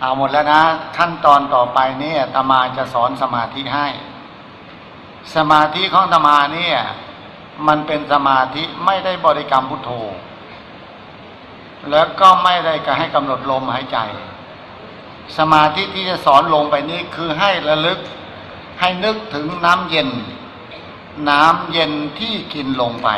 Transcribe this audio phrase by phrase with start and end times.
[0.00, 0.62] เอาหมดแล้วนะ
[0.96, 3.86] ขั้นตอนต่อไปเนี่ยตมาจะสอนสมาธิให้
[5.34, 6.76] สมาธิของตมาเนี่ย
[7.66, 9.90] มันเป็นสมาธิไม่ได้บริกรรมพุทโธ
[11.90, 13.98] แล้วก็ไม่ได้ก็ให้กำหนดลมหายใจ
[15.38, 18.00] สมาธิที่จะสอนลงไปนี้คือให้ระลึก
[18.80, 20.08] ให้นึกถึงน้ำเย็น
[21.30, 23.08] น้ำเย็นที่กินลงไป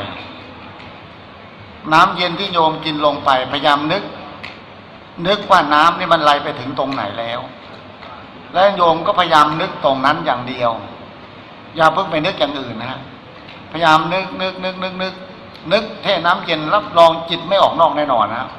[1.92, 4.02] น้ำเย็นที่โยมกินลงไปพยายามนึก
[5.26, 7.40] นึกว่าน้ำนี่มันไหลไปถึงตรงไหนแล้ว
[8.54, 10.70] และโยมก็พยายามนึกตรงนั้นอย่างเดียว
[11.76, 13.00] อย่าเพิ่งไปนึกอย่างอื่นนะฮะ
[13.72, 15.14] พยายามนึกนึกนึกนึกนึก
[15.72, 18.50] นึกแค่น้ำเย็นรับรองจิตไม่ออกนอกแน่นอนนะ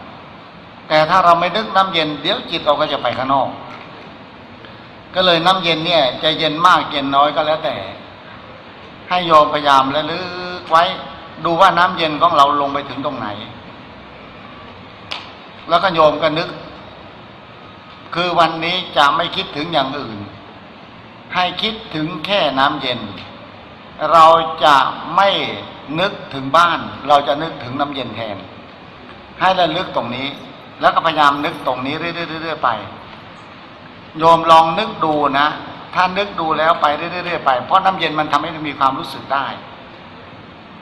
[0.88, 3.50] แต่ถ้าเราไม่นึกน้ำเย็นเดี๋ยวจิตเราก็จะไปข้างนอก
[5.16, 7.76] ก็เลยน้ำเย็นเนี่ยจะเย็นมากเย็นน้อยก็แล้วแต่
[9.10, 10.20] ให้โยมพยายามระลึ
[10.62, 10.84] กไว้
[11.46, 13.28] ดูว่าน้ำเย็นของเราลงไปถึงตรงไหน
[15.70, 16.50] แล้วก็โยมก็นึก
[18.16, 20.20] คือวันนี้จะไม่คิดถึงอย่างอื่น
[21.34, 23.00] ให้คิดถึงแค่น้ำเย็น
[24.12, 24.26] เรา
[24.66, 24.76] จะ
[25.16, 25.30] ไม่
[26.00, 28.38] นึกถึงบ้าน เราจะนึกถึงน้ำเย็นแทน
[29.40, 30.28] ให้ระลึกตรงนี้
[30.82, 32.70] แล้วก็พยายามนึกตรงนี้เรื่อยๆไป
[34.18, 35.48] โยมลองนึกดูนะ
[35.96, 39.48] ถ้านึกดูแล้วไปเรื่อยๆไป เพราะน้ำเย็นมันทำให้มีความรู้สึกได้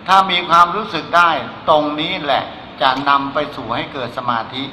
[0.07, 1.29] ถ้ามีความรู้สึกได้
[1.69, 2.43] ตรงนี้แหละ
[2.81, 4.63] จะนำไปสู่ให้เกิดสมาธิ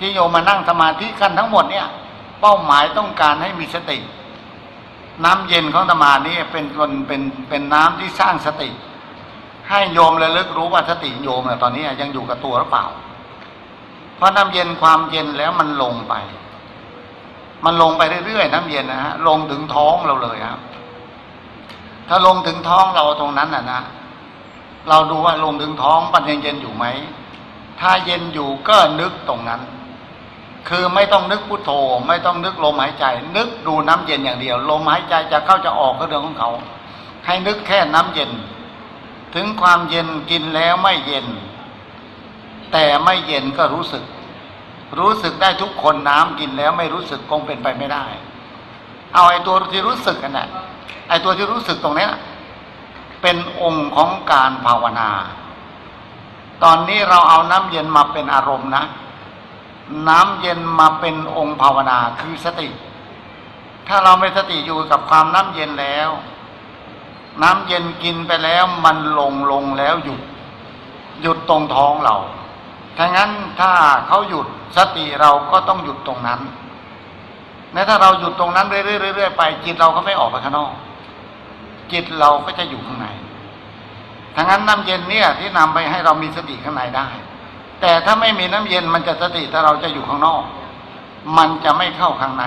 [0.00, 1.86] ที่โยมมานั่งสมาธิกันทั้งหมดเนี่ย
[2.40, 3.98] เป้าหมายต้องการให้มีสติ
[5.24, 8.70] น้ำเย็นของธรรมานี้เป็นคนเป็นเป็นน้ำที่สร้างสติ
[9.68, 12.86] ให้โยมระลึกรู้ว่าสติโยมเนี่ยตอนนี้ยังอยู่กับตัวหรือเปล่า
[14.16, 16.14] เพราะน้ำเย็นความเย็นแล้วมันลงไป
[17.64, 20.60] มันลงไปเรื่อยๆน้ำเย็นนะฮะลงถึงท้องเราเลยครับ
[22.08, 23.80] ถ้าลงถึงท้องเราตรงนั้นน่ะนะ
[24.88, 26.84] เราดูว่าลงถึงท้องมันยังเย็นอยู่ไหม
[27.80, 29.60] ถ้าเย็นอยู่ก็นึกตรงนั้น
[30.68, 31.70] คือไม่ต้องนึกพุทโธ
[32.08, 33.04] ไม่ต้องนึกลมหายใจ
[33.36, 36.50] นึกดูน้ำเย็นอย่างเดียว ลมหายใจจะเข้าจะออกก็เรื่องของเขา
[37.26, 38.30] ให้นึกแค่น้ำเย็น
[39.34, 41.26] ถึงความเย็นกินแล้วไม่เย็น
[42.72, 44.04] แต่ไม่เย็นก็รู้สึก
[44.98, 48.04] รู้สึกได้ทุกคนน้ำกินแล้วไม่รู้สึกคงเป็นไปไม่ได้
[49.14, 50.48] เอาไอ้ตัวที่รู้สึกกันะ่ะ
[51.08, 52.08] ไอ้ตัวที่รู้สึกตรงนี้
[53.22, 55.10] เป็นองค์ของการภาวนา
[56.64, 58.84] ตอนนี้เราเอาน้ำเย็นมาเป็นอารมณ์นะ
[60.08, 62.68] น้ำเย็นมาเป็นองค์ภาวนาคือสติ
[63.88, 66.08] ถ้าเราไม่สติอยู่กับความน้ำเย็นแล้ว
[67.42, 70.20] น้ำเย็นกินไปแล้วมันลงลงแล้วหยุด
[71.22, 72.16] หยุดตรงท้องเรา
[72.96, 73.30] ถ้างั้น
[73.60, 73.70] ถ้า
[74.06, 74.46] เขาหยุด
[74.76, 76.40] สติเราก็ต้องหยุดตรงนั้น
[77.72, 80.72] แม้ถ้าเราหยุดตรงนั้นเรื่อยๆไป จิตเราก็ไม่ออกไปข้างนอก
[81.92, 83.08] จิตเราก็จะอยู่ข้างใน
[84.34, 87.06] ถ้างั้นน้ำเย็นเนี่ยที่นำไปให้เรามีสติข้างในได้
[87.80, 90.42] แต่ถ้าไม่มีน้ำเย็นมันจะสติถ้าเราจะอยู่ข้างนอก
[91.38, 92.44] มันจะไม่เข้าข้างใน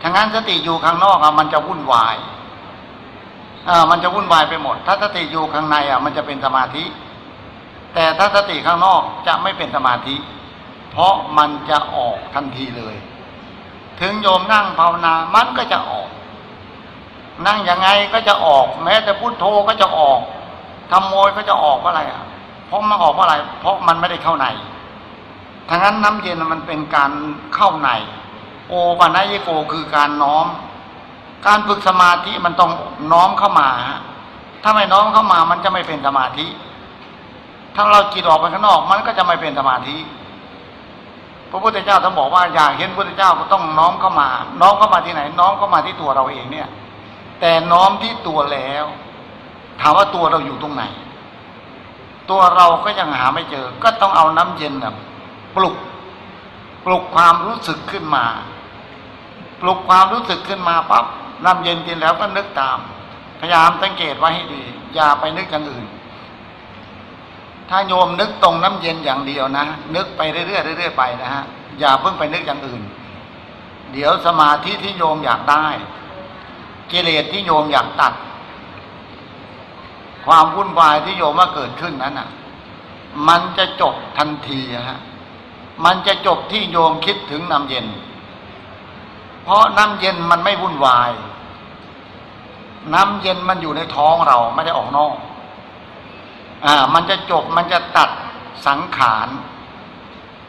[0.00, 2.16] ถ้างั้นสติอยู่ข้างนอกอะมันจะวุ่นวาย
[3.68, 6.84] อ่ามันจะวุ่นวายไปหมด ถ้าสติอยู่ข้างในอะมันจะเป็นสมาธิ
[7.94, 10.16] แต่ถ้าสติข้างนอกจะไม่เป็นสมาธิ
[10.90, 12.94] เพราะมันจะออกทันทีเลย
[14.00, 16.08] ถึงโยมนั่งภาวนามันก็จะออก
[17.46, 20.20] นั่งยังไงก็จะออก แม้แต่พุทโธก็จะออก
[20.90, 22.24] ทำโมยก็จะออกอะไรอะ
[22.70, 24.46] เพราะมันออกเพราะอะไร เพราะมันไม่ได้เข้าใน
[25.68, 27.10] ทั้งนั้นน้ำเย็นมันเป็นการ
[27.54, 27.90] เข้าใน
[28.68, 30.46] โอปัญญโกคือการน้อม
[31.46, 32.70] การฝึกสมาธิมันต้อง
[33.12, 33.68] น้อมเข้ามา
[34.62, 36.46] ถ้าไม่น้อมเข้ามามันจะไม่เป็นสมาธิ
[37.74, 39.96] ถ้าเราจิตออกไปข้างนอกมันก็จะไม่เป็นสมาธิ
[41.50, 44.28] พระพุทธเจ้าท่านบอกว่าอยากเห็นพระพุทธเจ้าก็ต้องน้อมเข้ามา
[44.60, 46.68] น้อมเข้ามาที่ไหน น้อมเข้ามาที่ตัวเราเองเนี่ย
[47.40, 48.84] แต่น้อมที่ตัวแล้ว
[49.80, 50.84] ถามว่าตัวเราอยู่ตรงไหน
[52.30, 54.94] ตัวเราก็ยังหาไม่เจอ ก็ต้องเอาน้ำเย็นนะ
[55.56, 55.76] ปลุก
[56.84, 58.24] ปลุกความรู้สึกขึ้นมา
[59.60, 61.04] ปลุกความรู้สึกขึ้นมาปั๊บ
[61.44, 62.78] น้ำเย็นกินแล้วก็นึกตาม
[63.40, 64.62] พยายามสังเกตไว้ให้ดี
[64.94, 65.86] อย่าไปนึกอย่างอื่น
[67.68, 69.66] ถ้าโยมนึกตรงน้ำเย็นอย่างเดียวนะ
[69.96, 71.44] นึกไปเรื่อยๆเรื่อยๆไปนะฮะ
[71.80, 72.82] อย่าเพิ่งไปนึกอย่างอื่น
[73.92, 75.66] เดี๋ยวสมาธิที่โยมอยากได้
[76.90, 78.12] กิเลสที่โยมอยากตัด
[80.26, 82.28] ความวุ่นวายที่โยมว่าเกิดขึ้นนั้นอะ
[83.28, 85.00] มันจะจบทันทีฮะ
[85.84, 87.86] มันจะจบที่โยมคิดถึงน้ำเย็น
[89.44, 91.12] เพราะน้ำเย็นมันไม่วุ่นวาย
[92.94, 95.14] น้ำเย็นมันอยู่ในท้องเราไม่ได้ออกนอก
[96.64, 98.10] อ่า มันจะจบมันจะตัด
[98.66, 99.28] สังขาร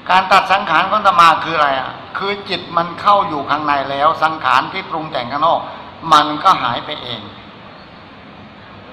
[0.10, 5.60] การตัดสังขารของตมาคืออะไรอะ คือจิตมันเข้าอยู่ข้างในแล้ว สังขารที่ปรุงแต่งข้างนอก
[6.14, 7.22] มันก็หายไปเอง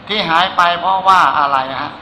[0.08, 1.92] ที่หายไปเพราะว่าอะไรฮะ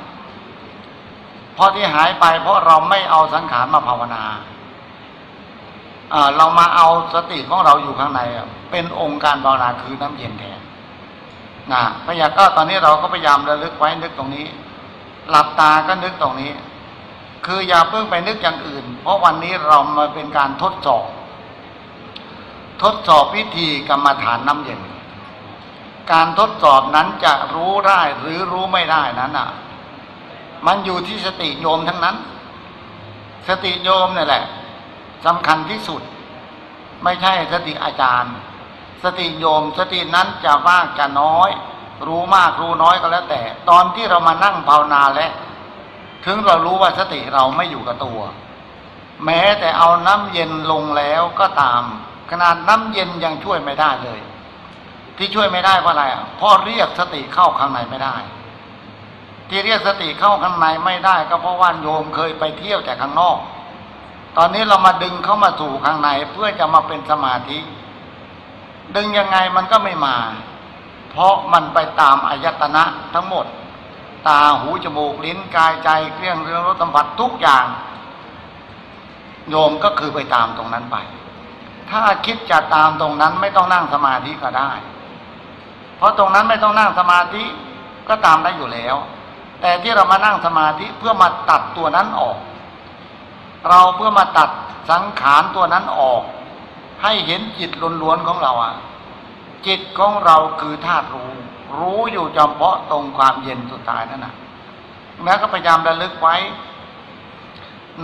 [1.54, 4.22] เพราะที่หายไปเพราะเราไม่เอาสังขารมาภาวนา
[6.36, 8.20] เรามาเอาสติของเราอยู่ข้างใน
[8.70, 10.60] เป็นองค์การภาวนาคือน้ำเย็นแทน
[11.72, 14.46] นะพยายามก็ตอนนี้เราก็พยายามระลึกไว้นึกตรงนี้
[15.30, 16.52] หลับตาก็นึกตรงนี้
[17.46, 21.04] คืออย่าเพิ่งไปนึกอย่างอื่น เพราะวันนี้เรามาเป็นการทดสอบ
[22.82, 24.80] ทดสอบวิธีกรรมฐานน้ำเย็น
[26.12, 29.48] การทดสอบนั้นจะรู้ได้หรือรู้ไม่ได้นั้นอะ
[30.66, 32.16] มันอยู่ที่สติโยมทั้งนั้น
[33.48, 34.44] สติโยมนี่แหละ
[35.26, 36.02] สำคัญที่สุด
[37.04, 38.34] ไม่ใช่สติอาจารย์
[39.02, 41.50] สติโยมสตินั้นจะมากจะน้อย
[42.06, 45.32] รู้มากรู้น้อยก็แล้วแต่ ตอนที่เรามานั่งภาวนาแล้ว
[46.24, 48.20] ถึงเรารู้ว่าสติเราไม่อยู่กับตัว
[49.24, 51.82] แม้แต่เอาน้ำเย็นลงแล้วก็ตาม
[52.30, 54.20] ขนาดน้ำเย็นยังช่วยไม่ได้เลย
[55.16, 58.16] ที่ช่วยไม่ได้เพราะอะไรอะเพราะเรียกสติเข้าข้างในไม่ได้
[59.48, 63.38] ที่เรียกสติเข้าข้างในไม่ได้ ก็เพราะว่าโยมเคยไปเที่ยวแต่ข้างนอก
[64.36, 67.58] ตอนนี้เรามาดึงเข้ามาสู่ข้างในเพื่อจะมาเป็นสมาธิ
[68.96, 70.16] ดึงยังไงมันก็ไม่มา
[71.10, 72.84] เพราะมันไปตามอายตนะ
[73.14, 73.46] ทั้งหมด
[74.28, 77.66] ตาหูจมูกลิ้นกายใจเครื่องเรื่องรสสัมผัสทุกอย่าง
[79.50, 80.96] โยมก็คือไปตามตรงนั้นไป
[81.90, 84.70] ถ้าคิดจะตามตรงนั้นไม่ต้องนั่งสมาธิก็ได้
[85.96, 87.44] เพราะตรงนั้นไม่ต้องนั่งสมาธิ
[88.08, 88.96] ก็ตามได้อยู่แล้ว
[89.60, 92.38] แต่ที่เรามานั่งสมาธิเพื่อมาตัดตัวนั้นออก
[93.68, 94.50] เราเพื่อมาตัด
[94.90, 96.22] สังขารตัวนั้นออก
[97.02, 97.70] ให้เห็นจิต
[98.02, 98.74] ล้วนๆของเราอะ
[99.66, 101.32] จิตของเราคือธาตุรู้
[101.78, 104.34] รู้อยู่เฉพาะตรงความเย็นสุดท้ายนั่นนะ
[105.24, 106.36] แล้วก็พยายามระลึกไว้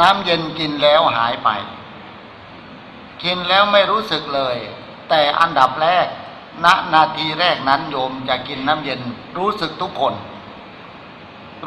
[0.00, 1.48] น้ำเย็นกินแล้วหายไป
[3.22, 4.56] กินแล้วไม่รู้สึกเลย
[5.08, 6.06] แต่อันดับแรก
[6.64, 9.00] ณนาทีแรกนั้นโยมจะกินน้ำเย็น
[9.38, 10.14] รู้สึกทุกคน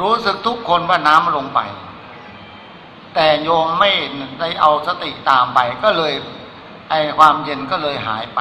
[0.01, 1.59] รู้สึกทุกคนว่าน้ำลงไป
[3.13, 3.91] แต่โยมไม่
[4.39, 6.13] ได้เอาสติตามไปก็เลย
[6.89, 8.39] ไอความเย็นก็เลยหายไป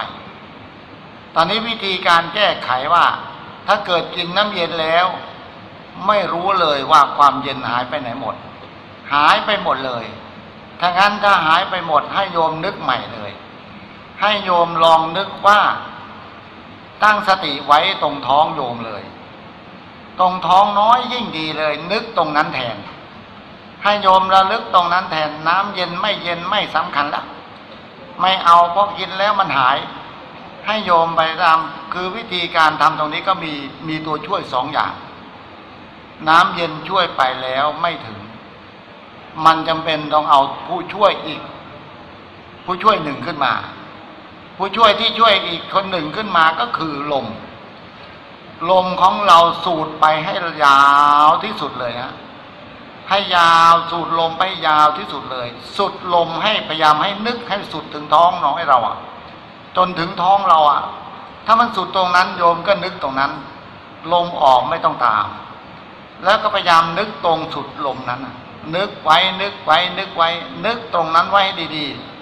[1.34, 3.06] ตอนนี้วิธีการแก้ไขว่า
[3.66, 5.06] ถ้าเกิดกินน้ำเย็นแล้ว
[6.06, 8.36] ไม่รู้เลยว่าความเย็นหายไปไหนหมด
[9.14, 10.04] หายไปหมดเลย
[10.80, 13.32] ถ้างั้นถ้าหายไปหมดให้โยมนึกใหม่เลย
[14.20, 15.60] ให้โยมลองนึกว่า
[17.02, 19.02] ตั้งสติไว้ตรงท้องโยมเลย
[20.20, 22.76] ตรงท้องน้อยยิ่งดีเลย นึกตรงนั้นแทน
[23.82, 27.24] ให้โยมระลึกตรงนั้นแทน น้ำเย็นไม่เย็นไม่สำคัญละ
[28.20, 29.78] ไม่เอาเพราะกินแล้วมันหาย
[30.66, 31.58] ให้โยมไปตาม
[31.92, 33.52] คือวิธีการทำตรงนี้ก็มี
[33.88, 34.92] มีตัวช่วยสองอย่าง
[36.28, 38.18] น้ำเย็นช่วยไปแล้วไม่ถึง
[39.44, 41.42] มันจำเป็นต้องเอาผู้ช่วยอีก
[42.64, 43.52] ผู้ช่วยหนึ่งขึ้นมา
[44.56, 47.26] ผู้ช่วยที่ช่วยอีกคนหนึ่งขึ้นมาก็คือลม
[48.70, 50.32] ลมของเราสูดไปให้
[50.64, 50.82] ยา
[51.26, 52.12] วที่สุดเลยฮะ
[53.08, 58.96] ให้ยาวสูดลมไปยาวที่สุดเลย สุดลมให้พยายามให้นึกให้สุดถึงท้องน้อยเราอะ
[59.76, 60.82] จนถึงท้องเราอะ
[61.46, 63.32] ถ้ามันสุดตรงนั้นโยมก็นึกตรงนั้น
[64.12, 65.26] ลมออกไม่ต้องตาม
[66.24, 68.20] แล้วก็พยายามนึกตรงสุดลมนั้น
[68.76, 70.28] นึกไว้นึกไว้นึกไว้
[70.64, 71.42] นึกตรงนั้นไว้
[71.76, 72.13] ดีๆ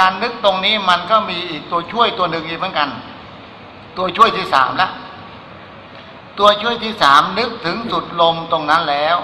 [0.00, 2.88] การนึกตรงนี้มันก็มีอีกตัวช่วยตัวหนึ่งอีกเหมือนกัน
[3.96, 4.90] ตัวช่วยที่สามละ
[6.38, 9.16] ตัวช่วยที่สามนึกถึงสุดลมตรงนั้นแล้ว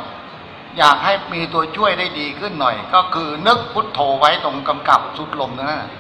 [0.79, 5.93] อยากให้มีตัวช่วยได้ดีขึ้นหน่อย ก็คือนึกพุทโธไว้ตรงกำกับสุดลมตรงนั้นนะ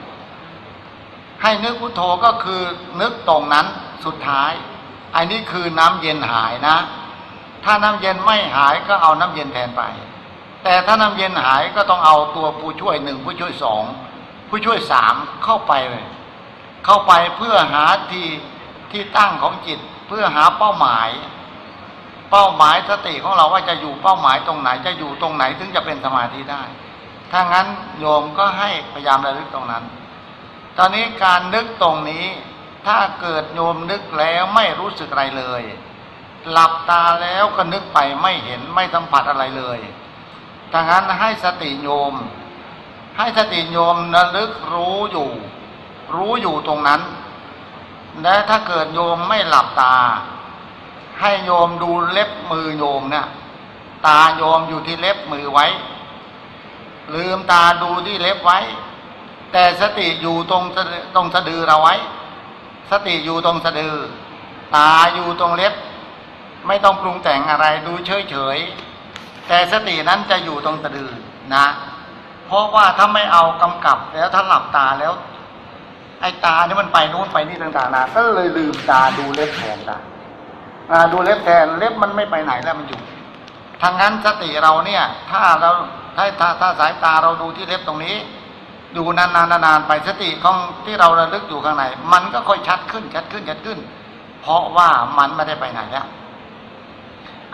[1.42, 2.60] ให้นึกพุทโธก็คือ
[3.00, 3.66] นึกตรงนั้น
[4.04, 4.52] สุดท้าย
[5.16, 6.76] อันนี้คือน้ำเย็นหายนะ
[7.64, 9.82] ถ้าน้ำเย็นไม่หายก็เอาน้ำเย็นแทนไป
[10.62, 13.82] แต่ถ้าน้ำเย็นหายก็ต้องเอาตัวผู้ช่วยหนึ่งผู้ช่วยสอง
[14.56, 16.06] ผู้ช่วยสามเข้าไปเลย
[16.84, 18.26] เข้าไปเพื่อหาที่
[18.92, 21.08] ที่ตั้งของจิต เพื่อหาเป้าหมาย
[22.30, 26.62] เป้าหมายสติของเราว่าจะอยู่เป้าหมายตรงไหน จะอยู่ตรงไหนถึงจะเป็นสมาธิได้
[27.30, 27.66] ถ้างั้น
[27.98, 29.84] โยมก็ให้พยายามระลึกตรงนั้น
[30.78, 32.26] ตอนนี้การนึกตรงนี้
[32.86, 35.62] ถ้าเกิดโยมนึกแล้วไม่รู้สึกอะไรเลย
[36.50, 39.78] หลับตาแล้วก็นึกไปไม่เห็นไม่สัมผัสอะไรเลย
[40.72, 42.14] ถ้างั้นให้สติโยม
[43.16, 45.28] ให้สติโยมระลึกรู้อยู่
[46.14, 47.00] รู้อยู่ตรงนั้น
[48.22, 49.94] และถ้าเกิดโยมไม่หลับตา
[51.20, 53.26] ให้โยมดูเล็บมือโยมเนะี่ย
[54.06, 55.66] ตาโยมอยู่ที่เล็บมือไว้
[57.14, 58.58] ลืมตาดูที่เล็บไว้
[59.52, 60.64] แต่สติอยู่ตรง
[61.14, 61.94] ตรงสะดือเราไว้
[62.90, 63.94] สติอยู่ตรงสะดือ
[64.76, 65.74] ตาอยู่ตรงเล็บ
[66.66, 68.58] ไม่ต้องปรุงแต่งอะไรดูเฉยเฉย
[69.48, 71.10] แต่สตินั้นจะอยู่ตรงสะดือ
[71.54, 71.66] นะ
[72.46, 75.12] เพราะว่าถ้าไม่เอากำกับแล้วถ้าหลับตาแล้ว
[76.20, 79.98] ไอ้ตาเนี่ยมันไปนู่นไปนี่ต่างๆนะก็เลยลืมตาดูเล็บแทนได้
[80.90, 83.00] อ่าดูเล็บแทนเล็บมันไม่ไปไหนแล้วมันอยู่
[83.82, 85.70] ทางนั้นสติเราเนี่ย ถ้าเรา
[86.16, 88.16] ถ้าถ้าถ้าสายตาเราดูที่เล็บตรงนี้
[88.96, 93.78] ดูนานๆนานๆไปสติของที่เราระลึกอยู่ข้างในมันก็ค่อยชัดขึ้นชัดขึ้นชัดขึ้น
[94.40, 96.06] เพราะว่ามันไม่ได้ไปไหนแล้ว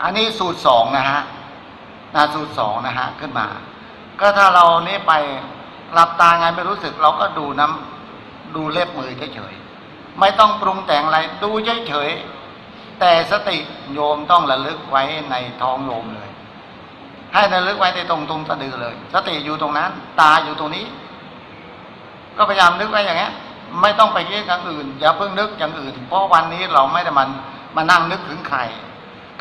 [0.03, 1.21] อันนี้สูตรสองนะฮะ
[2.15, 3.47] นะสูตรสองนะฮะขึ้นมา
[4.21, 5.13] ก็ถ้าเรานี่ไป
[5.93, 11.49] หลับตาไงไม่รู้สึก เราก็ดูน้ำดูเล็บมือเฉยๆไม่ต้องปรุงแต่งอะไร ดู
[11.87, 13.57] เฉยๆแต่สติ
[13.93, 16.29] โยมต้องระลึกไว้ในท้องโยมเลย
[17.33, 20.85] ให้ระลึกไว้ในตรงตรงสะดือเลย สติอยู่ตรงนั้น ตาอยู่ตรงนี้
[22.37, 23.33] ก็พยายามนึกไว้อย่างเงี้ย
[23.81, 27.29] ไม่ต้องไปคิดอย่างอื่น อย่าเพิ่งนึกอย่างอื่น เพราะวันนี้เราไม่ได้มัน
[27.75, 28.59] มานั่งนึกถึงใคร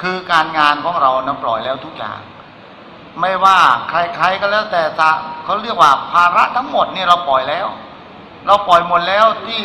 [0.00, 2.20] คือการงานของเรานะปล่อยแล้วทุกอย่าง
[3.18, 5.10] ไม่ว่าใครๆก็แล้วแต่จะ
[5.44, 7.66] เขาเรียกว่าภาระทั้งหมดนี่เราปล่อยแล้ว
[8.46, 9.62] เราปล่อยหมดแล้วที่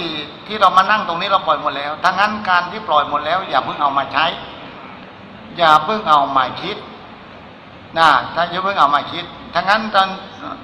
[0.48, 4.26] ที่เรามานั่งตรงนี้เราปล่อยหมดแล้วทั้งนั้นการที่ปล่อยหมดแล้ว อย่าเพิ่งเอามาใช้
[5.58, 6.78] อย่าเพิ่งเอามาคิด
[7.98, 10.08] นะถ้าอย่าเพิ่งเอามาคิดทั้งนั้นตอน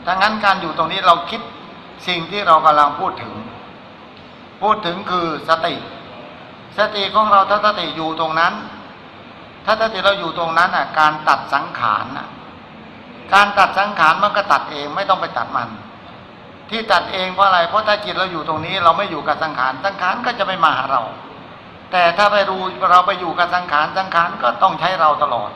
[0.07, 1.41] ทั้งนั้นการอยู่ตรงนี้เราคิด
[2.07, 3.33] สิ่งที่เรากำลังพูดถึง
[4.61, 5.75] พูดถึงคือสติ
[6.77, 8.53] สติของเราถ้าสติอยู่ตรงนั้น
[9.65, 12.27] ถ้าสติเราอยู่ตรงนั้นอะการตัดสังขารน่ะ
[13.33, 15.69] การตัดสังขารมันก็ตัดเองไม่ต้องไปตัดมัน
[16.69, 21.01] ที่ตัดเองเพราะอะไร เพราะถ้าจิตเราอยู่ตรงนี้ เราไม่อยู่กับสังขารสังขารก็จะไม่มาหาเรา
[21.91, 22.61] แต่ถ้าไปรู้
[22.91, 25.51] เราไปอยู่กับสังขารสังขารก็ต้องใช้เราตลอด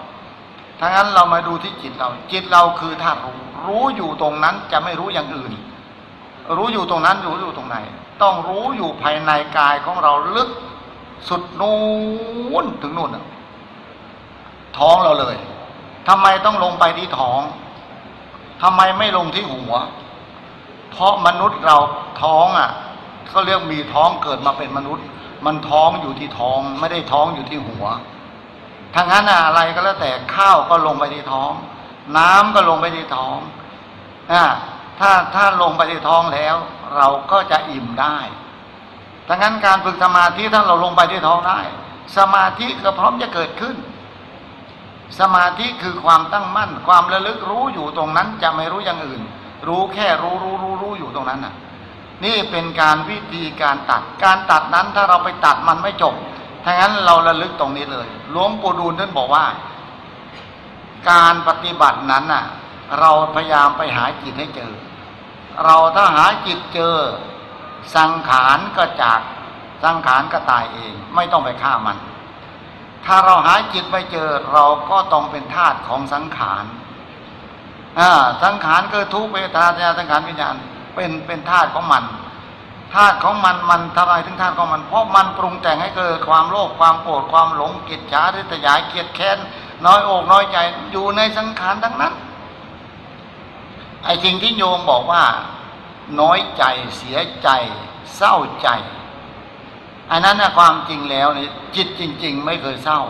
[0.79, 5.51] ทั้งนั้นเรามาดูที่จิตเรา จิตเราคือธาตุรู้รู้อยู่ตรงนั้นจะไม่รู้อย่างอื่น
[6.57, 7.77] รู้อยู่ตรงนั้นรู้อยู่ตรงไหน
[8.21, 10.49] ต้องรู้อยู่ภายในกายของเราลึก
[11.27, 11.79] สุดนู้
[12.63, 13.17] นถึงนู่น
[14.77, 15.35] ท้องเราเลย
[16.07, 17.41] ทำไมต้องลงไปที่ท้อง
[18.61, 19.73] ทำไมไม่ลงที่หัว
[20.91, 21.77] เพราะมนุษย์เรา
[22.21, 22.69] ท้องอะ
[23.27, 25.05] เขาเรียกมีท้องเกิดมาเป็นมนุษย์
[25.45, 27.85] มันท้องอยู่ที่ท้อง ไม่ได้ท้องอยู่ที่หัว
[28.95, 31.51] ทั้งนั้นอะไรก็แล้วแต่ข้าวก็ลงไปที่ท้อง
[32.17, 33.37] น้ำก็ลงไปที่ท้อง
[34.31, 34.43] อ่า
[34.99, 36.55] ถ้าถ้าลงไปที่ท้องแล้ว
[36.95, 38.17] เราก็จะอิ่มได้
[39.27, 41.59] ดังนั้นการฝึกสมาธิถ้าเราลงไปที่ท้องได้
[42.17, 43.75] สมาธิก็พร้อมจะเกิดขึ้น
[45.19, 49.21] สมาธิคือความตั้งมั่น ความระลึกรู้อยู่ตรงนั้นจะไม่รู้อย่างอื่น
[49.67, 51.53] รู้แค่รู้รู้รู้รู้อยู่ตรงนั้นน่ะ
[52.25, 56.15] นี่เป็นการวิธีการตัด การตัดนั้นถ้าเราไปตัดมันไม่จบ
[56.63, 59.45] ถ้างั้นเราระลึกตรงนี้เลยหลวงปู่ดูลท่านบอกว่า
[61.09, 62.45] การปฏิบัตินั้นน่ะ
[62.99, 64.71] เราพยายามไปหาจิตให้เจอ
[65.63, 66.95] เราถ้าหาจิตเจอ
[67.95, 69.19] สังขารก็จาก
[69.83, 71.97] สังขารก็ตายเอง ไม่ต้องไปฆ่ามัน
[73.05, 76.63] ถ้าเราหาจิตไม่เจอเราก็ต้องเป็นทาสของสังขาร
[77.99, 78.11] อ่า
[78.43, 80.55] สังขารคือทุกเวทนาสังขารวิญญาณ
[80.95, 82.03] เป็นเป็นธาตุของมัน
[82.95, 89.37] ธาตุของมันมันทำไมถึงธาตุของมัน เพราะมันปรุงแต่งให้เกิดความโลภความโกรธความหลงกิจฉาทิฏยาเกียดแค้น
[89.85, 90.57] น้อยอกน้อยใจ
[90.91, 92.13] อยู่ในสังขารทั้งนั้น
[94.03, 95.23] ไอ้สิ่งที่โยมบอกว่า
[96.19, 96.63] น้อยใจ
[96.97, 97.49] เสียใจ
[98.15, 98.69] เศร้าใจ
[100.11, 103.01] อันนั้นนะความจริงแล้วนี่จิตจริง ๆ ไม่เคยเศร้า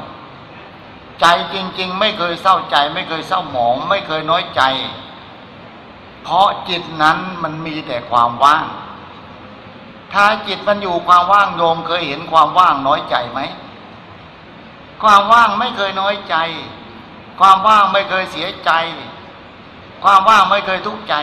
[1.22, 4.62] ใจจริง ๆ ไม่เคยเศร้าใจ ไม่เคยเศร้าหมอง ไม่เคยน้อยใจ
[6.24, 8.66] เพราะจิตนั้นมันมีแต่ความว่าง
[10.14, 13.40] ถ้าจิตมันอยู่ความว่างโยมเคยเห็นความว่างน้อยใจไหม
[15.04, 16.36] ความว่างไม่เคยน้อยใจ
[17.40, 18.72] ความว่างไม่เคยเสียใจ
[20.04, 21.16] ความว่างไม่เคยทุกข์ใจ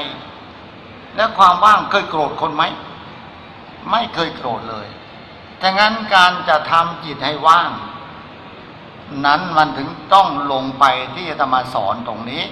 [1.17, 2.63] และความว่างเคยโกรธคนไหม
[3.91, 4.89] ไม่เคยโกรธเลย
[5.63, 7.71] ถ้างั้นการจะทำจิตให้ว่าง
[9.27, 12.43] นั้นมันถึงต้องลงไปที่จะมาสอนตรงนี้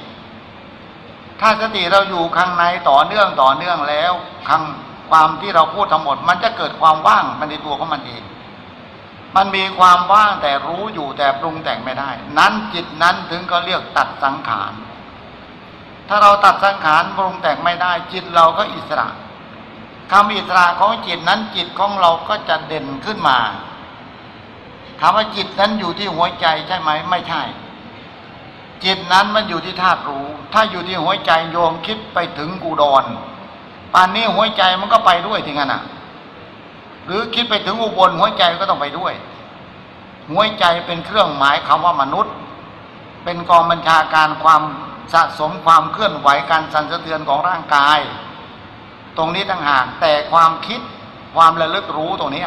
[1.41, 4.13] ถ้าสติเราอยู่ข้างในต่อเนื่องต่อเนื่องแล้ว
[4.49, 4.63] ข้าง
[5.11, 8.23] ความที่เราพูดทั้งหมด มันจะเกิดความว่างมันในตัวของมันเอง
[9.37, 14.73] มันมีความว่างแต่รู้อยู่แต่ปรุงแต่งไม่ได้ นั้นจิตนั้นถึงก็เรียกตัดสังขาร
[16.09, 19.09] ถ้าเราตัดสังขารปรุงแต่งไม่ได้ จิตเราก็อิสระ
[20.11, 23.39] คำอิสระของจิตนั้นจิตของเราก็จะเด่นขึ้นมา
[25.01, 27.43] ถามว่าจิตนั้นอยู่ที่หัวใจใช่ไหมไม่ใช่
[28.85, 33.05] จิตนั้นมันอยู่ที่ธาตุรู้ ถ้าอยู่ที่หัวใจโยมคิดไปถึงกูดอน
[33.95, 35.83] ป่านนี้หัวใจมันก็ไปด้วยทีงั้นอะ
[37.07, 39.13] หรือคิดไปถึงอุบลหัวใจก็ต้องไปด้วย
[40.31, 42.35] หัวใจเป็นเครื่องหมายคำว่ามนุษย์
[43.25, 44.63] เป็นกองบัญชาการความ
[45.13, 47.99] สะสมความเคลื่อนไหวการสั่นสะเทือนของร่างกาย
[49.19, 50.81] ตรงนี้ต่างหากแต่ความคิด
[51.35, 52.45] ความระลึกรู้ตรงนี้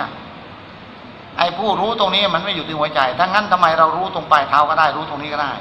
[1.38, 5.52] ไอ้ผู้รู้ตรงนี้มันไม่อยู่ที่หัวใจถ้างั้นทำไมเรารู้ตรงปลายเท้าก็ได้รู้ตรงนี้ก็ได้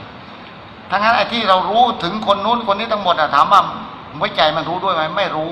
[0.90, 3.60] ถ้างั้นไอ้ที่เรารู้ถึงคนนู้นคนนี้ทั้งหมดอะถามว่า
[4.16, 5.50] หัวใจมันรู้ด้วยไหมไม่รู้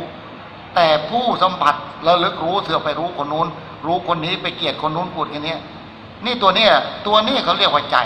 [0.75, 1.75] แต่ผู้สัมผัส
[2.07, 3.47] ระลึกรู้เสือไปรู้คนนู้น
[3.87, 5.57] รู้คนนี้ไปเกลียดคนนู้นพูดอย่างนี้
[6.25, 6.67] นี่ตัวนี้
[7.07, 7.97] ตัวนี้เขาเรียกว่าใจ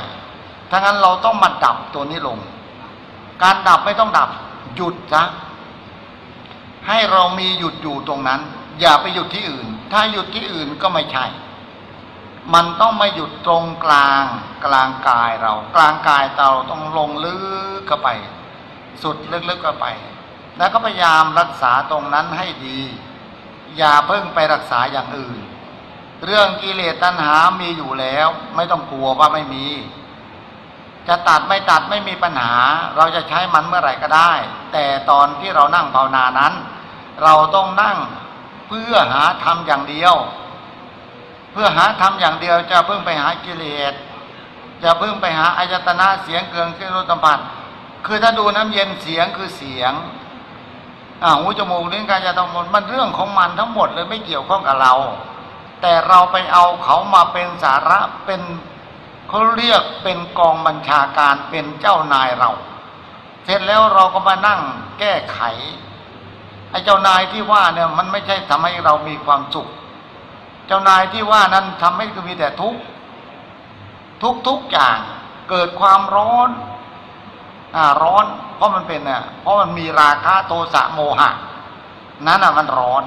[0.71, 2.39] ถ้างั้นเราต้องมาดับตัวนี้ลง
[3.43, 4.29] การดับไม่ต้องดับ
[4.75, 5.23] หยุดซะ
[6.89, 8.41] ให้เรามีหยุดอยู่ตรงนั้น
[8.81, 11.27] อย่าไปหยุดที่อื่น ถ้าหยุดที่อื่นก็ไม่ใช่
[12.55, 14.25] มันต้องมาหยุดตรงกลาง
[14.67, 17.37] กลางกายเรา กลางกายเราต้องลงลึ
[17.79, 18.09] กเข้าไป
[19.03, 19.87] สุดลึกๆเข้าไป
[20.59, 22.81] แล้วก็พยายามรักษาตรงนั้นให้ดี
[23.77, 25.39] อย่าเพิ่งไปรักษาอย่างอื่น
[26.25, 29.67] เรื่องกิเลสตัณหามีอยู่แล้ว ไม่ต้องกลัวว่าไม่มี
[31.09, 32.53] จะตัดไม่ตัดไม่มีปัญหา
[32.97, 34.33] เราจะใช้มันเมื่อไหร่ก็ได้
[34.73, 36.53] แต่ตอนที่เรานั่งภาวนานั้น
[37.23, 37.99] เราต้องนั่ง
[38.69, 40.15] เพื่อหาธรรมอย่างเดียว
[41.53, 43.95] เพื่อหาธรรมอย่างเดียวจะเพิ่งไปหากิเลส
[44.83, 47.39] จะเพิ่งไปหาอายตนะเสียงเกลืองขึ้นรสสัมผัส
[48.07, 49.93] คือถ้าดูน้ำเย็นเสียงคือเสียง
[51.23, 54.95] อ่าหูจมูกลิ้นกายจทั้องหมดมันเรื่องของมันทั้งหมดเลยไม่เกี่ยวข้องกับเรา
[55.81, 58.41] แต่เราไปเอาเขามาเป็นสาระเป็น
[59.29, 62.51] เขาเรียกเป็นกองบัญชาการเป็นเจ้านายเรา
[63.45, 64.61] เสร็จแล้วเราก็มานั่ง
[64.99, 65.41] แก้ไข
[66.75, 69.69] ไอ้เจ้านายที่ว่าเนี่ยมันไม่ใช่ทำให้เรามีความสุข
[70.67, 72.81] เจ้านายที่ว่านั้นทำให้คือมีแต่ทุกข์
[74.23, 74.99] ทุกทุกอย่าง
[75.51, 76.51] เกิดความร้อน
[77.77, 78.25] อ่าร้อน
[78.57, 81.31] เพราะมันเป็นเน่ยเพราะมันมีราคะโทสะโมหะ
[82.27, 83.05] นั้นอะมันร้อน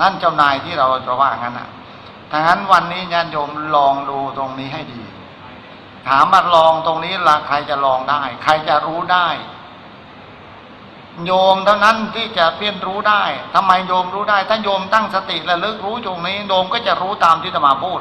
[0.00, 1.68] นั่นเจ้านายที่เราจะว่างั้นอะ
[2.30, 5.02] ถ้างั้นวันนี้ญาติโยมลองดูตรงนี้ให้ดี
[6.08, 9.28] ถามมาลองตรงนี้ละใครจะลองได้ ใครจะรู้ได้
[11.24, 13.22] โยมเท่านั้นที่จะเพียนรู้ได้
[13.54, 18.00] ทำไมโยมรู้ได้ ถ้าโยมตั้งสติและลึกรู้ตรงนี้โยมก็จะรู้ตามที่ธรรมาพูด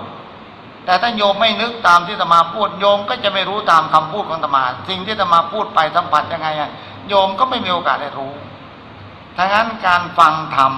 [0.85, 6.47] แต่ถ้าโยมไม่นึกตามที่ธรรมาพูด โยมก็จะไม่รู้ตามคำพูดของธรรมา สิ่งที่ธรรมาพูดไปสัมผัสยังไง
[7.09, 8.33] โยมก็ไม่มีโอกาสได้รู้
[9.35, 10.73] ถ้างั้นการฟังธรรม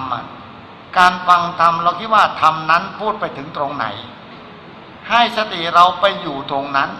[0.98, 3.86] การฟังธรรมเราคิดว่าธรรมนั้นพูดไปถึงตรงไหน
[5.08, 6.90] ให้สติเราไปอยู่ตรงนั้น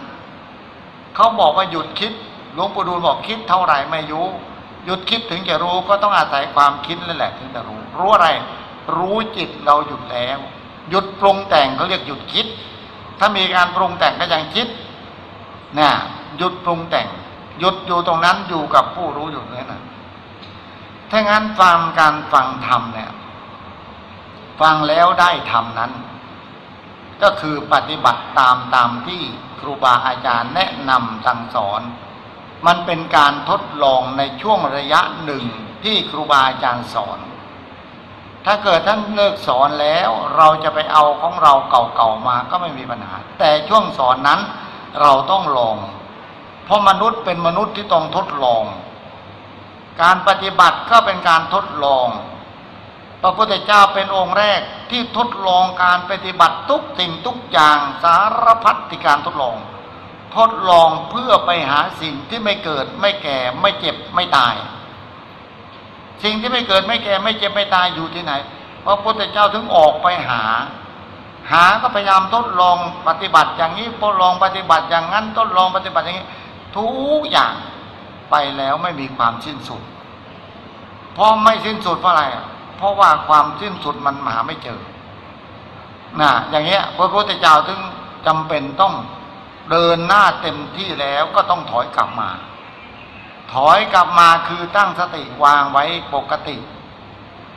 [1.17, 2.13] เขาบอกว่าหยุดคิด
[2.55, 4.27] หลวงปู่ดูลบอกคิดเท่าไหร่ไม่รู้
[4.89, 8.29] หยุดคิดถึงจะรู้ก็ต้องอาศัยความคิดนั่นแหละถึงจะรู้ รู้อะไร
[8.97, 10.39] รู้จิตเราหยุดแล้ว
[10.91, 12.47] หยุดปรุงแต่งเขาเรียกหยุดคิด
[13.19, 14.69] ถ้ามีการปรุงแต่งก็ยังคิด
[15.79, 15.91] นี่
[16.39, 17.09] หยุดปรุงแต่ง
[17.59, 19.83] หยุดอยู่ตรงนั้นอยู่กับผู้รู้อยู่นั่นนะ
[21.11, 23.11] ถ้างั้นฟังการฟังธรรมเนี่ย
[24.61, 25.93] ฟังแล้วได้ธรรมนั้น
[27.23, 29.23] ก็คือปฏิบัติตามตามที่
[29.61, 31.83] ครูบาอาจารย์แนะนำสั่งสอน
[32.67, 35.45] มันเป็นการทดลองในช่วงระยะหนึ่ง
[35.85, 37.19] ที่ครูบาอาจารย์สอน
[38.45, 44.41] ถ้าเกิดท่านเลิกสอนแล้วเราจะไปเอาของเราเก่าๆมาก็ไม่มีปัญหา แต่ช่วงสอนนั้น
[45.01, 45.77] เราต้องลอง
[46.65, 48.65] เพราะมนุษย์เป็นมนุษย์ที่ต้องทดลอง
[50.03, 52.09] การปฏิบัติก็เป็นการทดลอง
[53.23, 59.57] พระพุทธเจ้าเป็นองค์แรกที่ทดลองการปฏิบัติทุกสิ่งทุกอย่างสารพัดที่การทดลอง
[60.37, 64.55] ทดลองเพื่อไปหาสิ่งที่ไม่เกิด ไม่แก่ ไม่เจ็บไม่ตาย
[66.23, 68.33] สิ่งที่ไม่เกิดไม่แก่ ไม่เจ็บไม่ตายอยู่ที่ไหน
[68.85, 70.43] พระพุทธเจ้าถึงออกไปหา
[71.51, 72.77] หาก็พยายามทดลอง
[73.09, 76.27] ปฏิบัติอย่างนี้ทดลองปฏิบัติอย่างนั้นทดลองปฏิบัติอย่างนี้
[76.77, 76.87] ทุ
[77.19, 77.53] กอย่าง
[78.31, 79.83] ไปแล้วไม่มีความสิ้นสุด
[81.15, 82.25] เพราะไม่สิ้นสุดเพราะอะไร
[82.77, 84.81] เพราะว่าความสิ้นสุดมันหาไม่เจอ
[86.21, 87.81] นะอย่างเงี้ยพระพุทธเจ้าถึง
[88.27, 88.95] จำเป็นต้อง
[89.71, 92.31] เดินหน้าเต็มที่แล้วก็ต้องถอยกลับมา
[93.53, 96.57] ถอยกลับมาคือตั้งสติวางไว้ปกติ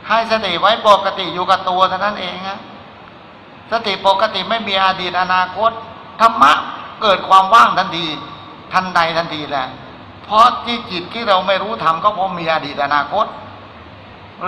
[0.08, 2.60] ให้สติไว้ปกติอยู่กับตัวเท่านั้นเองนะ
[3.72, 5.70] สติปกติไม่มีอดีตอนาคต
[6.20, 6.52] ธรรมะ
[7.02, 8.06] เกิดความว่างทันที
[8.72, 9.66] ทันใดทันทีแหละ
[10.24, 13.26] เพราะที่จิตที่เราไม่รู้ทำก็เพราะมีอดีตอนาคต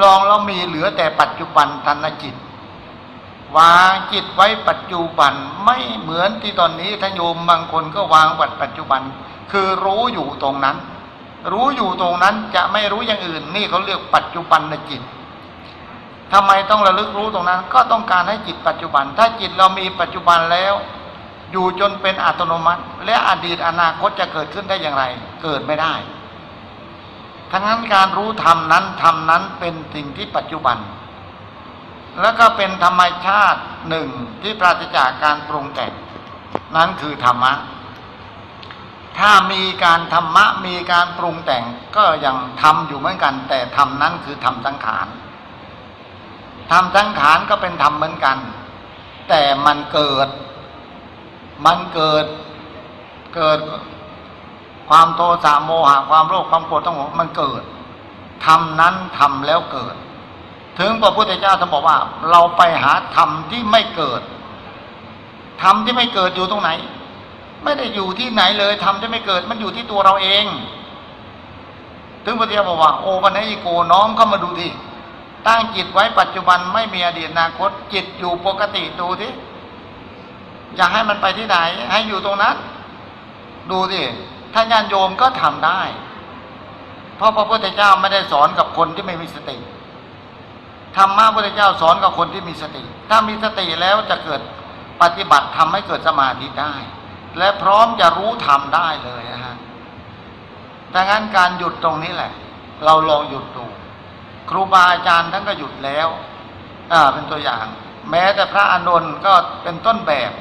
[0.02, 2.34] ลองเรามีเหลือแต่ปัจจุบันทันจิต
[3.56, 5.32] วางจิตไว้ปัจจุบัน
[5.64, 9.02] ไม่เหมือนที่ตอนนี้ท่านโยมบางคนก็วางวัดปัจจุบัน
[9.52, 10.76] คือรู้อยู่ตรงนั้น
[11.52, 15.02] รู้อยู่ตรงนั้นจะไม่รู้อย่างอื่น นี่เขาเรียกปัจจุบันในจิต
[16.32, 20.74] ทำไมต้องระลึกรู้ตรงนั้น ก็ต้องการให้จิตปัจจุบัน ถ้าจิตเรามีปัจจุบันแล้ว
[21.52, 25.04] อยู่จนเป็นอัตโนมัติ และอดีตอนาคตจะเกิดขึ้นได้อย่างไร
[25.42, 25.94] เกิดไม่ได้
[27.52, 30.76] ทั้งนั้นการรู้ธรรมนั้นธรรมนั้นเป็นสิ่งที่ปัจจุบัน
[32.20, 34.08] แล้วก็เป็นธรรมชาติหนึ่ง
[34.42, 35.92] ที่ปราศจากการปรุงแต่ง
[36.76, 37.52] นั้นคือธรรมะ
[39.18, 41.64] ถ้ามีการธรรมะมีการปรุงแต่ง
[41.96, 45.06] ก็ยังทำอยู่เหมือนกัน แต่ธรรมนั้นคือธรรมสังขาร
[46.72, 48.38] ธรรมสังขารก็เป็นธรรมเหมือนกัน
[49.28, 50.28] แต่มันเกิด
[51.66, 52.24] มันเกิด
[53.34, 53.58] เกิด
[54.88, 57.62] ความโทสะโมหะความโลภความโกรธต้องมันเกิด
[58.46, 59.94] ทำนั้นทำแล้วเกิด
[60.78, 61.98] ถึงพระพุทธเจ้าท่านบอกว่า
[62.30, 64.22] เราไปหาธรรมที่ไม่เกิด
[65.62, 66.70] ธรรมที่ไม่เกิดอยู่ตรงไหน
[67.64, 70.44] ไม่ได้อยู่ที่ไหนเลยธรรมที่ไม่เกิด มันอยู่ที่ตัวเราเอง
[72.24, 74.70] ถึงพระเจ้าบอกว่า โอปัญญิโกน้อมเข้ามาดูที่
[75.46, 79.32] ตั้งจิตไว้ปัจจุบันไม่มีอดีตอนาคต จิตอยู่ปกติดูที่
[80.76, 81.56] อยากให้มันไปที่ไหน
[81.90, 82.56] ให้อยู่ตรงนั้น
[83.70, 84.02] ดูสิ
[84.54, 85.80] ถ้าญาณโยมก็ทำได้
[87.16, 89.56] เพราะพระพุทธเจ้าไม่ได้สอนกับคนที่ไม่มีสติ
[90.96, 94.40] ธรรมะพระพุทธเจ้าสอนกับคนที่มีสติ ถ้ามีสติแล้วจะเกิด
[95.02, 96.74] ปฏิบัติทำให้เกิดสมาธิได้
[97.38, 99.56] และพร้อมจะรู้ทำได้เลยนะฮะ
[100.94, 102.32] ดังนั้นการหยุดตรงนี้แหละ
[102.84, 103.64] เราลองหยุดดู
[104.50, 106.08] ครูบาอาจารย์ท่านก็หยุดแล้ว
[106.92, 107.66] อ่า เป็นตัวอย่าง
[108.10, 110.32] แม้แต่พระอานนท์ก็เป็นต้นแบบ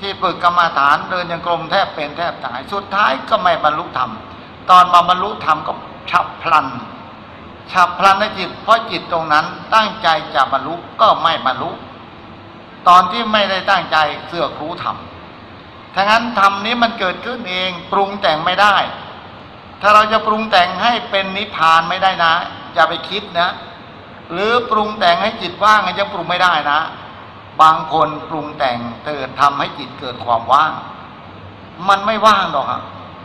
[0.00, 4.10] ที่ฝึกกรรมาฐานเดินยังกลมแทบเป็นแทบตาย สุดท้ายก็ไม่บรรลุธรรม
[4.70, 5.72] ตอนมาบรรลุธรรมก็
[6.10, 6.66] ฉับพลัน
[7.72, 11.70] ฉับพลันในจิต เพราะจิตตรงนั้นตั้งใจจะบรรลุก็ไม่บรรลุ
[12.88, 14.96] ตอนที่ไม่ได้ตั้งใจเสือกรู้ธรรม
[15.94, 18.76] ทั้งนั้นธรรมนี้มันเกิดขึ้นเองปรุงแต่งไม่ได้
[19.80, 22.32] ถ้าเราจะปรุงแต่งให้เป็นนิพพานไม่ได้นะ
[22.74, 23.50] อย่าไปคิดนะ
[24.32, 26.80] หรือปรุงแต่งให้จิตว่างยังปรุงไม่ได้นะ
[27.60, 30.72] บางคนปรุงแต่งเกิดทำให้จิตเกิดความว่าง
[31.88, 32.66] มันไม่ว่างหรอก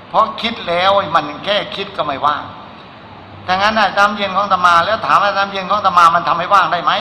[0.10, 2.44] เพราะคิดแล้วมันแค่คิดก็ไม่ว่าง
[3.48, 6.92] ถ้างั้นนะน้ำเย็นของตมา แล้วถามว่าน้ำเย็นของตมามันทำให้ว่างได้ไหม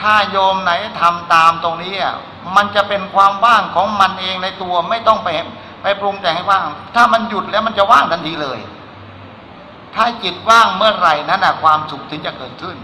[0.00, 2.14] ถ้าโยมไหนทำตามตรงนี้อะ
[2.56, 5.28] มันจะเป็นความว่างของมันเองในตัวไม่ต้องไป
[5.82, 6.62] ไปปรุงแต่งให้ว่าง
[6.94, 8.58] ถ้ามันหยุดแล้วมันจะว่างทันทีเลย
[9.94, 12.76] ถ้าจิตว่างเมื่อไหร่นั้นนะความสุขถึงจะเกิดขึ้น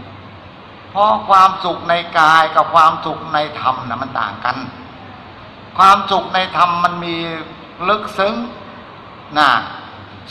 [0.91, 4.57] เพราะความสุขในกายกับความสุขในธรรมนะมันต่างกัน
[5.79, 7.17] ความสุขในธรรมมันมี
[7.89, 8.35] ลึกซึ้ง
[9.39, 9.51] นะ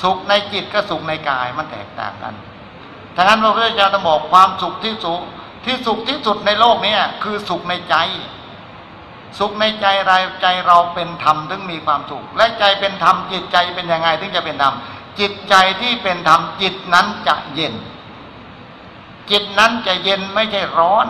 [0.01, 2.33] สุขในจิตกับสุขในกายมันแตกต่างกัน
[3.15, 5.21] ทั้งนั้นพระพุทธเจ้าจะบอกความสุขที่สุข
[5.65, 7.95] ที่สุขที่สุดในโลกเนี้คือสุขในใจ
[9.39, 14.73] สุขในใจราใจเราเป็นธรรมถึงมีความสุข และใจเป็นธรรมจิตใจเป็นยังไงถึงจะเป็นธรรม
[15.19, 17.73] จิตใจที่เป็นธรรมจิตนั้นจะเย็น
[19.31, 21.07] จิตนั้นจะเย็นไม่ใช่ร้อน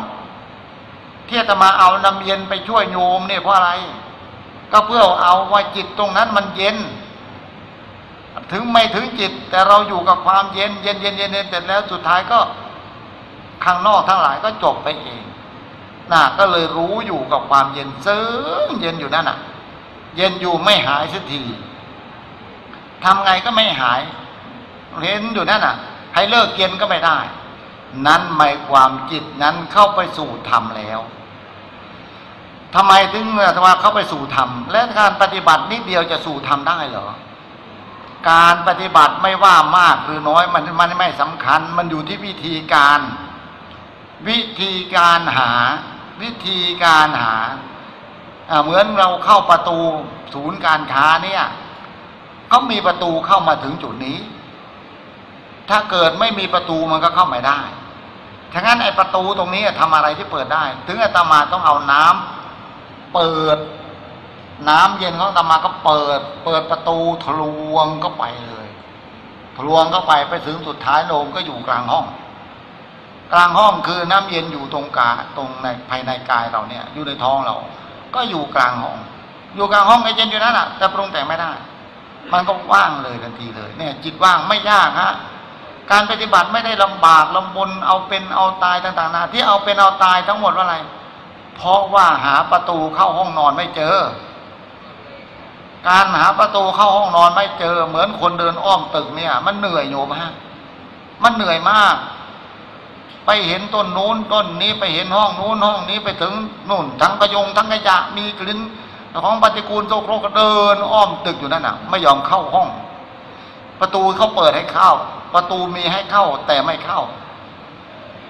[1.29, 3.71] ที่จะมาเอาน้ำเย็นไปช่วยโยมเนี่ยเพราะอะไร
[4.71, 6.77] ก็เพื่อเอาว่าจิตตรงนั้นมันเย็น
[8.51, 12.39] ถึงไม่ถึงจิต แต่เราอยู่กับความเย็นเย็นเย็นเย็นเย็นเสร็จแล้วสุดท้ายก็
[13.63, 15.23] ข้างนอกทั้งหลายก็จบไปเอง
[16.11, 18.25] น่ะก็เลยรู้อยู่กับความเย็นซึ้
[18.65, 19.37] งเย็นอยู่นั่นน่ะ
[20.15, 21.41] เย็นอยู่ไม่หายสักที
[23.03, 24.01] ทำไงก็ไม่หาย
[25.03, 25.75] เห็นอยู่นั่นน่ะ
[26.13, 27.19] ให้เลิกเย็นก็ไม่ได้
[28.07, 30.99] นั้นหมายความจิตนั้นเข้าไปสู่ธรรมแล้ว
[32.75, 33.25] ทำไมถึง
[33.65, 37.07] ว่าเข้าไปสู่ธรรมและการปฏิบัตินิดเดียวจะสู่ธรรมได้เหรอ
[38.29, 42.99] การปฏิบัติไม่ว่ามากหรือน้อยมันมันไม่สำคัญ มันอยู่ที่วิธีการ
[44.29, 45.51] วิธีการหา
[46.21, 47.35] วิธีการหา
[48.63, 49.79] เหมือนเราเข้าประตู
[50.33, 51.43] ศูนย์การค้าเนี่ย
[52.49, 54.17] เขามีประตูเข้ามาถึงจุดนี้
[55.69, 57.59] ถ้าเกิดไม่มีประตูมันก็เข้าไม่ได้
[58.53, 63.57] ฉะนั้นไอ้ประตูตรงนี้ทำอะไรที่เปิดได้ ถึงอาตมาต้องเอาน้ำเปิด
[64.69, 67.41] น้ำเย็นของตมาก็เปิด เปิดประตูทะล
[67.73, 68.67] วงก็ไปเลย
[69.55, 72.05] ทะลวงก็ไปไปถึงสุดท้ายโลมก็อยู่กลางห้อง
[73.33, 77.55] กลางห้องคือน้ำเย็นอยู่ตรงกาตรงในภายในกายเราเนี่ย อยู่ในท้องเรา
[78.15, 78.97] ก็อยู่กลางห้อง
[79.55, 81.51] อยู่กลางห้องไอ้เย็นอยู่นั่นแหะแต่ปรุงแต่งไม่ได้
[82.33, 85.13] มันก็ว่างเลยทันทีเลยเนี่ย จิตว่างไม่ยากฮะ
[85.91, 90.77] การปฏิบัติไม่ได้ลำบากลำบนเอาเป็นเอาตายต่างๆนาที่เอาเป็นเอาตายทั้งหมดว่าอะไร
[91.55, 93.97] เพราะว่าหาประตูเข้าห้องนอนไม่เจอ
[95.87, 100.33] การหาประตูเข้าห้องนอนไม่เจอ เหมือนคนเดินอ้อมตึกเนี่ย มันเหนื่อยโยมฮะ
[101.23, 101.95] มันเหนื่อยมาก
[103.25, 106.33] ไปเห็นต้นนู้นต้นนี้ไปเห็นห้องนู้นห้องนี้ไปถึง
[106.69, 108.59] นู่น ทั้งกระยงทั้งกระยะมีกลิ่น
[109.23, 112.67] ของปฏิกูลโซโครกเดิน อ้อมตึกอยู่นั่นน่ะ ไม่ยอมเข้าห้อง
[113.79, 114.91] ประตูเขาเปิดให้เข้า
[115.33, 117.01] ประตูมีให้เข้าแต่ไม่เข้า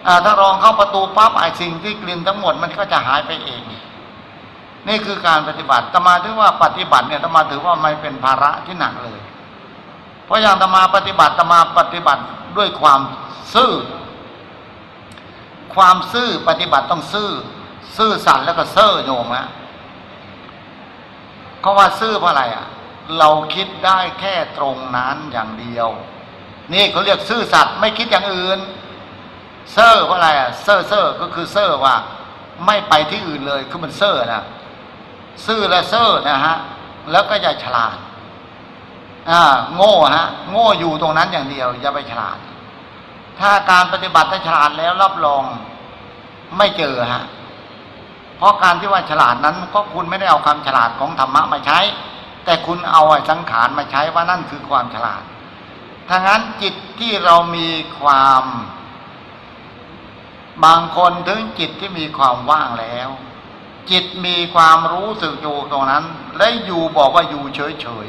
[0.07, 3.61] อ่าถ้ารองเข้าประตูปั๊บไอ้สิ่งที่กลิ่นทั้งหมดมันก็จะหายไปเอง
[4.87, 9.19] นี่คือการปฏิบัติตมาถือว่าปฏิบัติเนี่ยตมาถือว่าไม่เป็นภาระที่หนักเลย
[10.25, 12.21] เพราะอย่างตมาปฏิบัติตมาปฏิบัติ
[12.57, 12.99] ด้วยความ
[13.55, 13.71] ซื่อ
[15.75, 17.29] ความซื่อปฏิบัติต้องซื่อ
[17.97, 19.47] ซื่อสัตย์แล้วก็เซ่อโยมฮะ
[21.61, 22.65] เขาว่าซื่อเพราะอะไรอะ
[23.19, 25.89] เราคิดได้แค่ตรงนั้นอย่างเดียว
[26.73, 28.59] นี่เขาเรียกซื่อสัตย์ไม่คิดอย่างอื่น
[29.73, 31.95] เซ่อเพราะอะไรอะเซ่อเซ่อก็คือเซ่อว่า
[32.65, 34.43] ไม่ไปที่อื่นเลยคือมันเซ่อนะ
[35.45, 36.55] ซื่อและเซ่อนะฮะ
[37.11, 37.97] แล้วก็จะฉลาด
[39.29, 39.41] อ่า
[39.75, 42.37] โง่ฮะ โง่อยู่ตรงนั้นอย่างเดียว อย่าไปฉลาด
[43.39, 45.43] ถ้าการปฏิบัติถ้าฉลาดแล้วรับรอง
[46.57, 47.23] ไม่เจอฮะ
[48.37, 51.79] เพราะการที่ว่าฉลาดนั้น ก็คุณไม่ได้เอาความฉลาดของธรรมะมาใช้
[52.45, 55.23] แต่คุณเอาสังขารมาใช้ว่านั่นคือความฉลาด
[56.07, 58.43] ถ้างั้นจิตที่เรามีความ
[60.65, 63.09] บางคนถึงจิตที่มีความว่างแล้ว
[63.89, 66.03] จิตมีความรู้สึกอยู่ตรงนั้น
[66.37, 68.07] และอยู่บอกว่าอยู่เฉย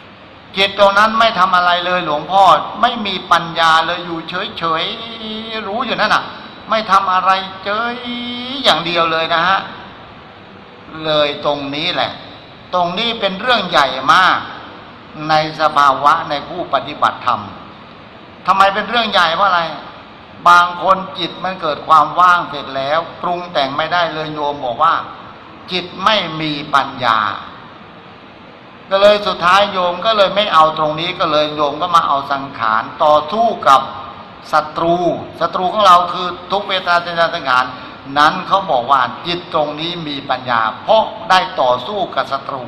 [0.00, 2.42] ๆจิตตรงนั้นไม่ทำอะไรเลยหลวงพ่อ
[2.80, 4.18] ไม่มีปัญญาเลยอยู่
[4.58, 6.24] เฉยๆรู้อยู่นั่นน่ะ
[6.70, 7.30] ไม่ทำอะไร
[7.64, 7.96] เฉย
[8.64, 9.58] อย่างเดียวเลยนะฮะ
[11.04, 12.10] เลยตรงนี้แหละ
[12.74, 14.38] ตรงนี้เป็นเรื่องใหญ่มาก
[15.28, 17.40] ในสภาวะในผู้ปฏิบัติธรรม
[18.46, 19.62] ทำไมเป็นเรื่องใหญ่เพราะอะไร
[20.48, 24.94] บางคนจิตมันเกิดความว่างเสร็จแล้ว ปรุงแต่งไม่ได้เลยโยมบอกว่า
[25.72, 27.18] จิตไม่มีปัญญา
[28.90, 33.80] ก็เลยสุดท้ายโยมก็เลยไม่เอาตรงนี้ก็เลยโยมก็มาเอาสังขารต่อสู้กับ
[34.52, 34.96] ศัตรู
[35.40, 37.64] ศัตรูของเราคือทุกเวทนาสัญญาสังขาร
[38.18, 42.64] นั้นเขาบอกว่าจิตตรงนี้มีปัญญา เพราะได้ต่อสู้กับศัตรู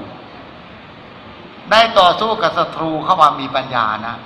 [1.73, 4.17] ได้ต่อสู้กับศัตรูเข้ามามีปัญญานะ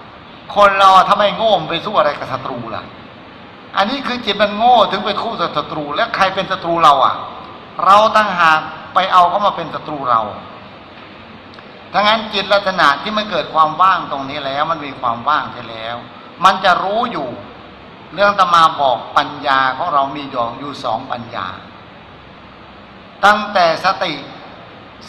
[0.57, 2.85] คนเราถ้าไม่โง่ไปสู้อะไรกับศัตรูล่ะ
[3.77, 7.17] อันนี้คือจิตมันโง่ถึงไปคู่กับศัตรู แล้วใครเป็นศัตรูเราอะ
[7.85, 8.61] เราตั้งหาก
[8.95, 10.23] ไปเอาเขามาเป็นศัตรูเรา
[11.93, 15.97] ทั้งนั้นจิตลักษณะที่มันเกิดความว่างตรงนี้แล้ว มันมีความว่างใช่แล้ว
[16.45, 17.29] มันจะรู้อยู่
[18.15, 21.47] เรื่องตมาบอกปัญญาของเรามีอยู่อยู่สองปัญญา
[23.25, 24.15] ตั้งแต่สติ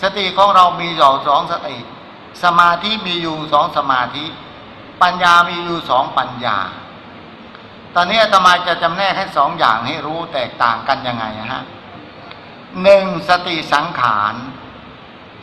[0.02, 1.78] สติของเรามีอยู่สองสติ
[2.44, 4.26] สมาธิมีอยู่สองสมาธิ
[5.02, 6.58] ปัญญามีอยู่สองปัญญา
[7.96, 11.64] ตอนนี้อาตมาจะจำแนกให้สองอย่างให้รู้แตกต่างกันยังไงฮะ
[12.84, 14.36] หนึ่งสติสังขาร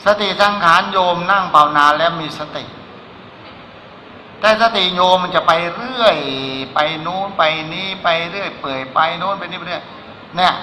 [0.05, 2.65] สติสังขารโยมนั่งเป่านาแล้วมีสติ
[4.41, 6.17] แต่สติโยมมันจะไปเรื่อย
[6.75, 9.83] ไปนู้นไปนี้ไปเรื่อยเปื่อยไปโน้นไปนี้ไปเรื่อย
[10.37, 10.55] เนี่ย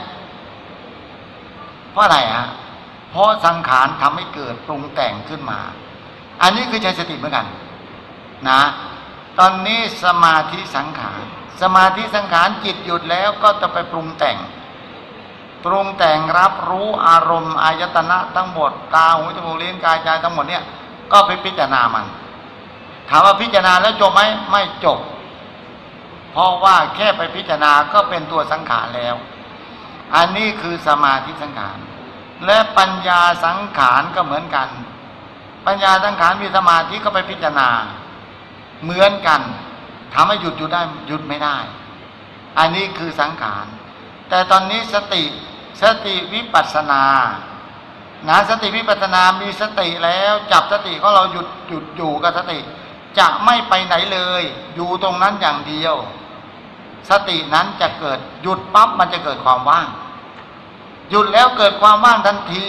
[1.91, 2.47] เพราะอะไรฮะ
[3.11, 5.59] เพราะสังขารทำให้เกิดปรุงแต่งขึ้นมา
[6.41, 7.45] อันนี้คือใช้สติเหมือนกัน
[8.49, 8.61] นะ
[9.39, 11.23] ตอนนี้สมาธิสังขาร
[11.61, 14.37] สมาธิสังขารจิตหยุดแล้วก็จะไปปรุงแต่ง
[15.65, 20.63] ปรุงแต่งรับรู้อารมณ์อายตนะทั้งหมดตาหูจมูกลิ้นกายใจทั้งหมดเนี่ย
[21.11, 22.05] ก็ไปพิจารณามัน
[23.09, 24.99] ถามว่าพิจารณาแล้วจบไหมไม่จบ
[26.31, 29.15] เพราะว่าแค่ไปพิจารณาก็เป็นตัวสังขารแล้ว
[30.15, 31.77] อันนี้คือสมาธิสังขาร
[32.45, 34.67] และปัญญาสังขารก็เหมือนกัน
[35.65, 37.69] ปัญญาสังขารมีสมาธิก็ไปพิจารณา
[38.83, 39.41] เหมือนกัน
[40.13, 41.57] ถามว่าหยุดหยุดได้หยุดไม่ได้
[42.57, 43.65] อันนี้คือสังขาร
[44.29, 45.23] แต่ตอนนี้สติ
[45.81, 47.03] สติวิปัสนา
[48.27, 52.59] นะสติวิปัสนามีสติแล้ว จับสติของเราหยุดหยุดอยู่กับสติ
[53.19, 54.43] จะไม่ไปไหนเลย
[54.75, 55.95] อยู่ตรงนั้นอย่างเดียว
[57.09, 59.87] สตินั้นจะเกิดหยุดปั๊บมันจะเกิดความว่าง
[61.09, 62.67] หยุดแล้วเกิดความว่างทันที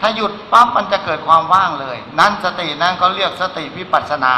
[0.00, 4.34] ถ้าหยุดปั๊บมันจะเกิดความว่างเลย นั้นสตินั้นเขาเรียกสติวิปัสนา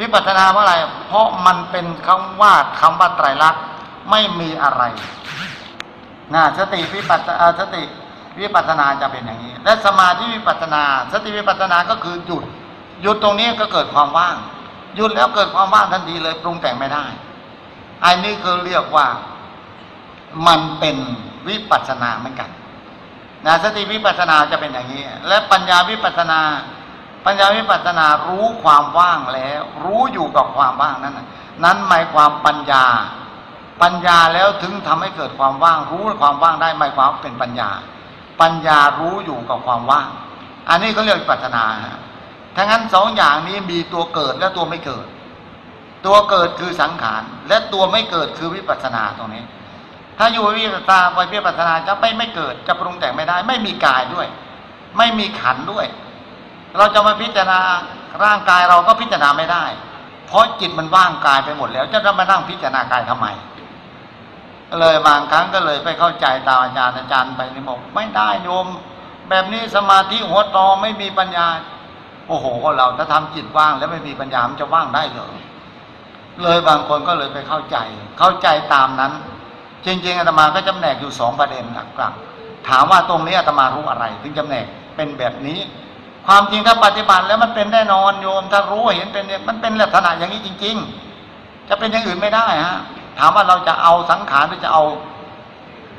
[0.00, 0.74] วิปัสนาเพราะอะไร
[1.06, 3.62] เพราะมันเป็นคำว่าคำว่าไตรลักษณ์
[4.10, 4.82] ไม่มีอะไร
[6.34, 7.20] นะสติวิปัส
[7.58, 7.82] สติ
[8.40, 12.44] วิปัสนาจะเป็นอย่างนี้ และสมาธิวิปัสนา สติวิปัสนาก็คือหยุด
[13.02, 14.36] หยุดตรงนี้ก็เกิดความว่าง
[14.96, 17.04] หยุดแล้วเกิดความว่างทันทีเลยปรุงแต่งไม่ได้
[18.04, 19.06] อันนี้คือเรียกว่า
[20.46, 20.96] มันเป็น
[21.48, 22.50] วิปัสนาเหมือนกัน
[23.46, 26.40] นะสติวิปัสนาจะเป็นอย่างนี้ และปัญญาวิปัสนา
[27.26, 31.14] ปัญญาวิปัสนารู้ความว่างแล้ว รู้อยู่กับความว่างนั้น
[31.64, 32.84] นั้นหมายความปัญญา
[33.82, 37.70] ปัญญาแล้วถึงทำให้เกิดความว่าง รู้ความว่างได้หมายความเป็นปัญญา
[38.40, 40.08] ปัญญารู้อยู่กับความว่าง
[40.68, 41.64] อันนี้เขาเรียกวิปัสนา
[42.56, 45.06] ทั้งนั้นสองอย่างนี้มีตัวเกิดและตัวไม่เกิด
[46.06, 49.44] ตัวเกิดคือสังขาร และตัวไม่เกิดคือวิปัสสนาตรงนี้
[50.18, 54.26] ถ้าอยู่วิปัสสนาไปวิปัสสนาจะไม่ไม่เกิดจะปรุงแต่งไม่ได้ ไม่มีกายด้วย
[54.98, 55.86] ไม่มีขันด้วย
[56.78, 57.60] เราจะมาพิจารณา
[58.24, 59.64] ร่างกายเราก็พิจารณาไม่ได้
[60.26, 63.26] เพราะจิตมันว่างกายไปหมดแล้ว จะมานั่งพิจารณากายทำไม
[64.80, 68.66] เลยบางครั้งก็เลยไปเข้าใจตามอาจารย์อาจารย์ไปนี่บอกไม่ได้โยม
[69.28, 71.46] แบบนี้สมาธิหัวตอไม่มีปัญญา
[72.28, 75.32] โอ้โหเราถ้าทำจิตว่างแล้วไม่มีปัญญามันจะว่างได้เหรอ
[76.42, 77.76] เลยบางคนก็เลยไปเข้าใจ
[78.18, 79.12] เข้าใจตามนั้น
[79.86, 81.64] จริงๆอาตมาก็จำแนกอยู่สองประเด็น
[81.96, 85.58] หลักๆถามว่าตรงนี้อาตมารู้อะไร ถึงจำแนกเป็นแบบนี้
[86.26, 90.76] ความจริงถ้าปฏิบัติแล้วมันเป็นแน่นอนโยม ถ้ารู้เห็นเป็นมันเป็นลักษณะอย่างนี้จริง
[91.24, 92.78] ๆ จะเป็นอย่างอื่นไม่ได้ฮะ
[93.18, 94.82] ถามว่าเราจะเอาสังขารหรือจะเอา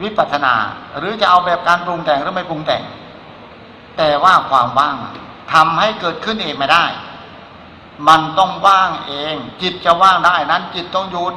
[0.01, 0.53] วิปัสสนา
[0.97, 2.83] หรือจะเอาแบบการปรุงแต่งหรือไม่ปรุงแต่ง
[3.97, 4.95] แต่ว่าความว่าง
[5.53, 6.85] ทำให้เกิดขึ้นเองไม่ได้
[8.07, 11.33] มันต้องว่างเอง จิตจะว่างได้นั้น จิตต้องหยุด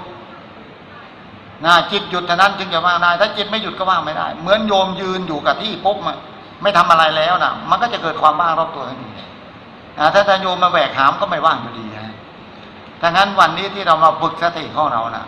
[1.64, 6.16] นะจิตหยุดเท่านั้นจึงจะว่างได้ ถ้าจิตไม่หยุดก็ว่างไม่ได้ เหมือนโยมยืนอยู่กับที่ปุ๊บมัน
[6.62, 12.14] ไม่ทำอะไรแล้วนะมันก็จะเกิดความว่างรอบตัวทันทีนะถ้าโยมมาแหวกหามก็ไม่ว่างอยู่ดีนะ
[13.00, 15.24] ถ้างั้นวันนี้ที่เรามาฝึกสติของเรานะ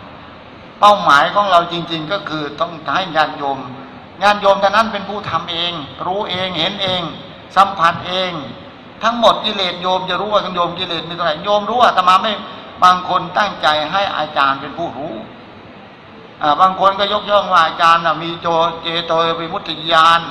[0.79, 3.57] เป้าหมายของเราจริง ๆ ก็คือต้องให้ญาติโยม
[4.23, 5.73] ญาติโยมท่านั้นเป็นผู้ทำเอง
[6.05, 7.01] รู้เองเห็นเอง
[7.55, 8.31] สัมผัสเอง
[9.03, 12.33] ทั้งหมดกิเลสโยมจะรู้ว่าโยมกิเลสมีเท่าไหร่โยมรู้ว่าอาตมาไม่
[12.83, 15.13] บางคนตั้งใจให้อาจารย์เป็นผู้รู้
[16.41, 18.47] อ่าบางคนก็ยกย่องว่าอาจารย์น่ะมีโจ
[18.81, 20.21] เจโตวิมุตติญาณ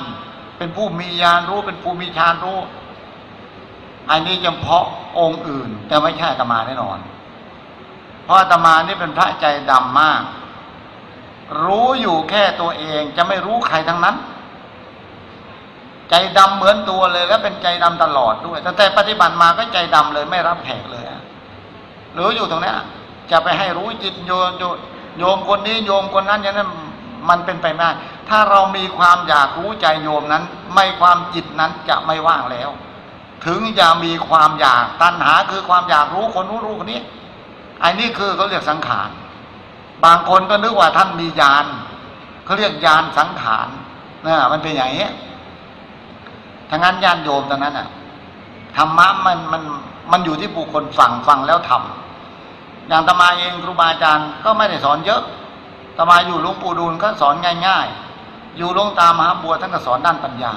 [0.59, 2.59] เป็นผู้มีญาณรู้เป็นผู้มีฌานรู้
[4.09, 4.85] อันนี้เฉพาะ
[5.19, 6.99] องค์อื่น แต่ไม่ใช่ตมาแน่นอน
[8.23, 10.21] เพราะตมานี่เป็นพระใจดำมาก
[11.63, 14.15] รู้อยู่แค่ตัวเองจะไม่รู้ใครทั้งนั้น
[16.09, 21.21] ใจดำเหมือนตัวเลย แล้วเป็นใจดำตลอดด้วยตั้งแต่ปฏิบัติมาก็ใจดำเลยไม่รับแขกเลยอะ
[22.17, 22.73] รู้อยู่ตรงนี้
[23.31, 24.63] จะไปให้รู้จิตโยโย
[25.19, 26.69] โยมคนนี้โยมคนนั้นอย่างนั้น
[27.29, 27.89] มันเป็นไปไม่ได้
[28.29, 32.69] ถ้าเรามีความอยากรู้ใจโยมนั้น ไม่ความจิตนั้นจะไม่ว่างแล้ว
[33.45, 37.01] ถึงจะมีความอยากตัณหาคือความอยากรู้คนนู้นรู้คนนี้
[37.79, 39.09] ไอ้นี่คือเขาเรียกสังขาร
[40.05, 41.65] บางคนก็นึกว่าท่านมีญาณ
[42.45, 43.67] เขาเรียกญาณสังขาร
[44.25, 45.07] นะมันเป็นอย่างนี้
[46.69, 47.87] ทั้งนั้นญาณโยมตรงนั้นอะ
[48.77, 49.61] ธรรมะมันมัน
[50.11, 55.21] มันอยู่ที่บุคคลฟังฟังแล้วทำอย่างตมาเองครูบาอาจารย์ก็ไม่ได้สอนเยอะ
[55.99, 57.35] ตมาอยู่หลวงปู่ดูลก็สอน
[57.67, 57.87] ง่าย
[58.21, 60.53] ๆ อยู่หลวงตามหาบัวท่านก็สอนด้านปัญญา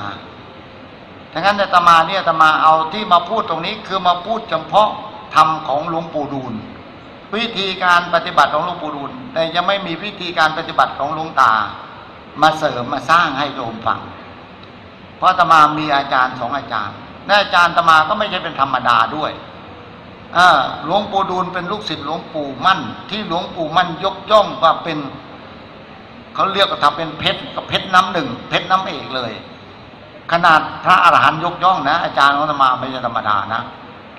[1.32, 4.88] ทั้งนั้นในตมาเนี่ยตมาเอาที่มาพูดตรงนี้คือมาพูดเฉพาะ
[5.34, 6.54] ธรรมของหลวงปู่ดูล
[7.36, 11.52] วิธีการปฏิบัติของหลวงปู่ดูลแต่ยังไม่มีวิธีการปฏิบัติของหลวงตา
[12.42, 14.00] มาเสริมมาสร้างให้โยมฟัง
[15.16, 19.32] เพราะตมามีอาจารย์สองอาจารย์และอาจารย์ตมาก็ไม่ใช่เป็นธรรมดาด้วย
[20.84, 24.98] หลวงปู่ดูลเป็นลูกศิษย์หลวงปู่มั่น ที่หลวงปู่มั่นยกย่องว่าเป็น
[26.34, 29.32] เขาเรียกว่าทำเป็นเพชรกับเพชรน้ำหนึ่งเพชรน้ำเอกเลย
[30.32, 33.62] ขนาดพระอรหันต์ยกย่องนะ อาจารย์ของธรรมาไม่ใช่ธรรมดานะ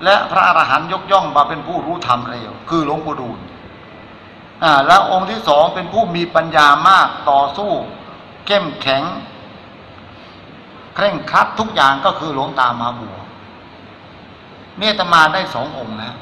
[0.04, 3.38] และพระอรหันต์ยกย่องมาเป็นผู้รู้ธรรมเร็วคือหลวงปู่ดูล
[4.62, 7.70] อ่าแล้วองค์ที่สองเป็นผู้มีปัญญามากต่อสู้
[8.46, 9.02] เข้มแข็ง
[10.94, 13.16] เคร่งครัดทุกอย่างก็คือหลวงตามาบัว
[14.78, 16.12] เนี่ยตมาได้สององค์นะ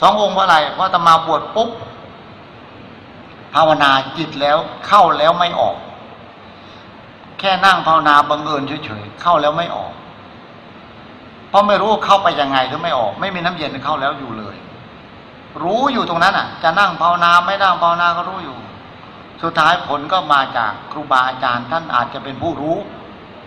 [0.00, 1.70] สององค์เพราะอะไรเพราะตมาบวชปุ๊บ
[3.54, 5.76] ภาวนาจิตแล้วเข้าแล้วไม่ออก
[7.38, 9.92] แค่นั่งภาวนาบังเอิญเฉยๆเข้าแล้วไม่ออก
[11.48, 14.56] เพราะไม่รู้เข้าไปยังไงหรือไม่ออก ไม่มีน้ำเย็นเข้าแล้วอยู่เลย
[15.62, 18.56] รู้อยู่ตรงนั้นอะ จะนั่งภาวนาไม่นั่งภาวนาก็รู้อยู่
[19.42, 22.76] สุดท้ายผลก็มาจากครูบาอาจารย์ ท่านอาจจะเป็นผู้รู้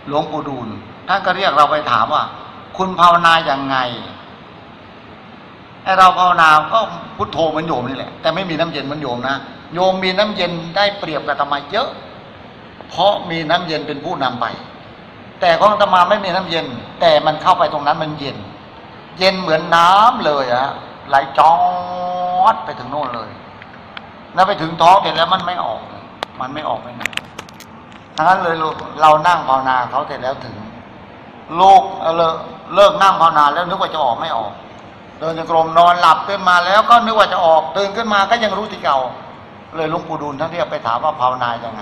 [0.07, 0.67] หลวงปู่ดูล
[1.07, 2.23] ท่านก็เรียกเราไปถามว่า
[2.77, 3.77] คุณภาวนาอย่างไง
[5.83, 6.79] ไอเราภาวนาก็
[7.17, 9.35] พุทโธเหมือนโยมนี่แหละ แต่ไม่มีน้ำเย็นเหมือนโยมนะ
[9.73, 11.89] โยมมีน้ำเย็นได้เปรียบกับธรรมะเยอะ
[12.89, 14.45] เพราะมีน้ำเย็นเป็นผู้นำไป
[15.41, 16.65] แต่ของธรรมาไม่มีน้ำเย็น
[17.01, 18.37] แต่มันเข้าไปตรงนั้นมันเย็น
[19.19, 20.67] เย็นเหมือนน้ำเลยอะ
[21.09, 21.53] ไหลจอ
[22.53, 23.29] ดไปถึงโน่นเลย
[24.33, 25.79] แล้วไปถึงท้องเสร็จแล้วมันไม่ออก
[26.41, 27.03] มันไม่ออกไปไหน
[28.15, 28.55] ทั้งนั้นเลย
[29.01, 30.55] เรานั่งภาวนาเขาเสร็จแล้วถึง
[31.59, 31.81] ลูก
[32.75, 34.51] เลิกนั่งภาวนาแล้วนึกว่าจะออกไม่ออก
[35.21, 38.99] เดินจงกรมนอนหลับขึ้นมาแล้วก็นึกว่าจะออกตื่นขึ้นมาก็ยังรู้ที่เก่า
[39.75, 41.81] เลยหลวงปู่ดูลท่านเรียกไปถามว่าภาวนายังไง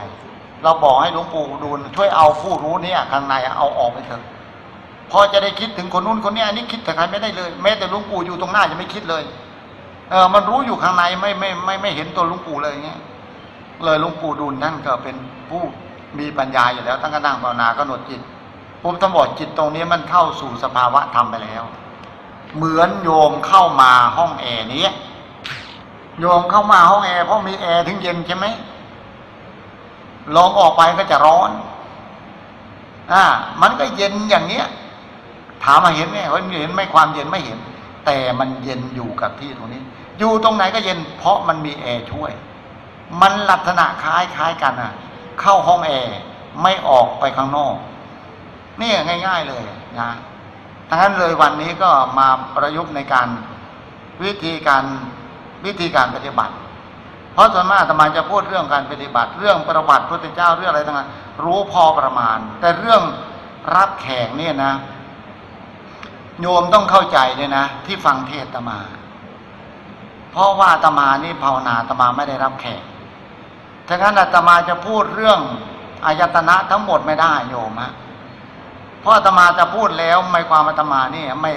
[0.63, 4.23] เราบอกให้หลวงปู่ดูลช่วยเอาผู้รู้เนี่ยข้างในเอาออกไปเถอะ
[5.11, 9.23] พอจะได้คิดถึงคนนู้นคนนี้อันนี้คิดแต่ใครไม่ได้เลย แม้แต่หลวงปู่อยู่ตรงหน้าจะไม่คิดเลย
[10.09, 12.99] เออมันรู้อยู่ข้างในไม่ไม่ไม่ไม่เห็นตัวหลวงปู่เลยเงี้ย
[13.83, 15.15] เลยหลวงปู่ดูลนั่นก็เป็น
[15.49, 15.61] ผู้
[16.19, 18.21] มีปัญญาอยู่แล้วตั้งกระนั่งภาวนาก็หนดจิต
[18.83, 21.63] ผมต้องบอกจิตตรงนี้มันเข้าสู่สภาวะธรรมไปแล้ว
[22.55, 24.87] เหมือนโยมเข้ามาห้องแอร์นี้
[26.19, 28.45] โยมเข้ามาห้องแอร์เพราะมีแอร์ถึงเย็นใช่ไหม
[30.35, 31.51] ลองออกไปก็จะร้อน
[33.11, 33.23] อ่า
[33.61, 34.67] มันก็เย็นอย่างเนี้ย
[35.63, 36.17] ถามมาเห็นไหม
[36.59, 37.59] เห็นไหมความเย็นไม่เห็น
[38.05, 39.81] แต่มันเย็นอยู่กับที่ตรงนี้
[40.19, 42.31] อยู่ตรงไหนก็เย็น เพราะมันมีแอร์ช่วย
[43.21, 44.91] มันลักษณะคล้ายคล้ายกันอะ
[45.41, 46.17] เข้าห้องแอร์
[46.61, 47.75] ไม่ออกไปข้างนอก
[48.81, 48.91] นี่
[49.25, 49.63] ง่าย ๆเลย
[49.99, 50.09] นะ
[50.89, 51.89] ทั้งนั้นเลยวันนี้ก็
[52.19, 53.27] มาประยุกต์ในการ
[54.23, 54.83] วิธีการ
[55.65, 56.53] วิธีการปฏิบัติ
[57.33, 63.01] เพราะส่วนมากธรรมาจะพูดเรื่องการปฏิบัติ เรื่องประวัติพระเจ้าเรื่องอะไรต่างๆรู้พอประมาณ แต่เรื่อง
[63.75, 64.73] รับแขกเนี่ยนะ
[66.41, 68.79] โยมต้องเข้าใจเลยนะ ที่ฟังเทศตมา
[70.31, 72.83] เพราะว่าตมานี่ภาวนาตมาไม่ได้รับแขก
[73.87, 75.39] ถ้างั้นอาตมาจะพูดเรื่อง
[76.05, 77.91] อายตนะทั้งหมดไม่ได้โยมฮะ
[79.01, 81.53] เพราะอาตมาจะพูดแล้วไม่ความอาตมานี่ไม่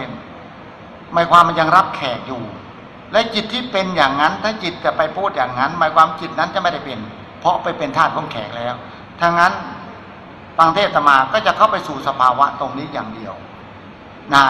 [1.14, 2.42] ไม่ความมันยังรับแขกอยู่
[3.12, 7.00] และจิตที่เป็นอย่างนั้น ถ้าจิตจะไปพูดอย่างนั้นหมายความจิตนั้นจะไม่ได้เป็น
[7.40, 8.74] เพราะไปเป็นธาตุของแขกแล้ว
[9.20, 9.52] ถ้างั้น
[10.58, 13.34] ฟังเทศมาก็จะเข้าไปสู่สภาวะตรงนี้อย่างเดียว
[14.34, 14.44] นะ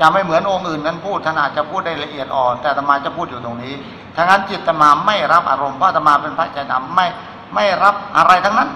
[0.00, 3.74] จะไม่เหมือนองค์อื่นนั้นพูดท่านอาจจะพูดได้ละเอียดอ่อนแต่ตมาจะพูดอยู่ตรงนี้
[4.16, 7.06] ทั้งนั้นจิตตมาไม่รับอารมณ์เพราะตมาเป็นพระใจดำไม่
[7.54, 8.68] ไม่รับอะไรทั้งนั้น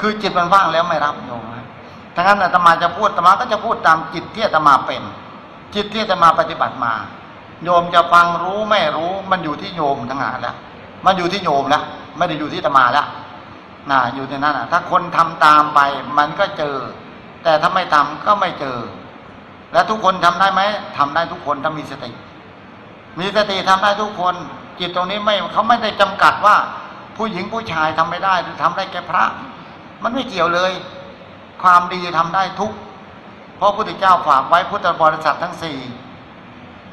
[0.00, 1.44] คือจิตมันว่างแล้วไม่รับโยม
[2.16, 5.02] นะทั้งนั้นอาตมาจะพูดอาตมาก็จะพูดตามจิตที่อาตมาเป็น
[5.74, 6.92] จิตที่อาตมาปฏิบัติมา
[7.64, 10.56] โยมจะฟังรู้ไม่รู้มันอยู่ที่โยมทั้งหลายแล้ว
[11.04, 11.82] มันอยู่ที่โยมแล้ว
[12.16, 13.06] ไม่ได้อยู่ที่อาตมาแล้ว
[13.90, 15.80] นะอยู่ในนั้นนะถ้าคนทำตามไป
[16.18, 16.76] มันก็เจอ
[17.42, 18.78] แต่ถ้าไม่ทำก็ไม่เจอ
[19.72, 20.60] แล้วทุกคนทำได้ไหม
[20.98, 22.10] ทำได้ทุกคนถ้ามีสติ
[23.18, 24.34] มีสติทำได้ทุกคน
[24.78, 26.56] จิตตรงนี้ไม่เขาไม่ได้จำกัดว่า
[27.16, 29.24] ผู้หญิงผู้ชายทำไม่ได้หรือทำได้แค่พระ
[30.02, 30.72] มันไม่เกี่ยวเลย
[31.62, 32.72] ความดีทำได้ทุก
[33.56, 35.78] เพราะพระพุทธเจ้าฝากไว้พุทธบริษัททั้งสี่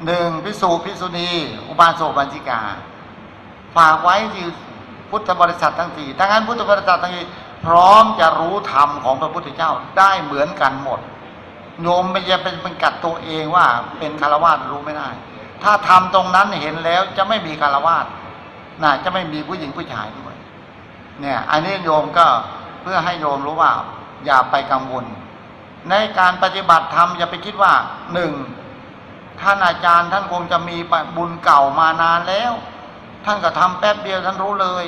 [0.06, 1.30] หนึ่งพิสูพิสุณี
[1.68, 2.60] อุบาสกบัญชิกา
[3.76, 4.44] ฝากไว้ที่
[5.10, 7.26] พุทธบริษัททั้งสี่ทั้งนั้นพุทธบริษัททั้งสี่
[7.66, 11.00] พร้อมจะรู้ธรรมของพระพุทธเจ้าได้เหมือนกันหมด
[11.82, 13.66] โยมไม่จะเป็นเป็นกัดตัวเองว่า
[13.98, 15.08] เป็นคารวะรู้ไม่ได้
[15.62, 17.96] ถ้าทำตรงนั้นเห็นแล้วจะไม่มีคารวะ
[18.82, 20.36] น่ะจะไม่มีผู้หญิงผู้ชายด้วย
[21.20, 22.26] เนี่ย อันนี้โยมก็
[22.82, 23.72] เพื่อให้โยมรู้ว่า
[24.24, 25.04] อย่าไปกังวล
[25.90, 27.72] ในการปฏิบัติธรรมอย่าไปคิดว่า
[28.12, 28.32] หนึ่ง
[29.40, 30.76] ท่านอาจารย์ท่านคงจะมี
[31.16, 32.52] บุญเก่ามานานแล้ว
[33.24, 34.86] ท่านก็ทำแป๊บเดียวท่านรู้เลย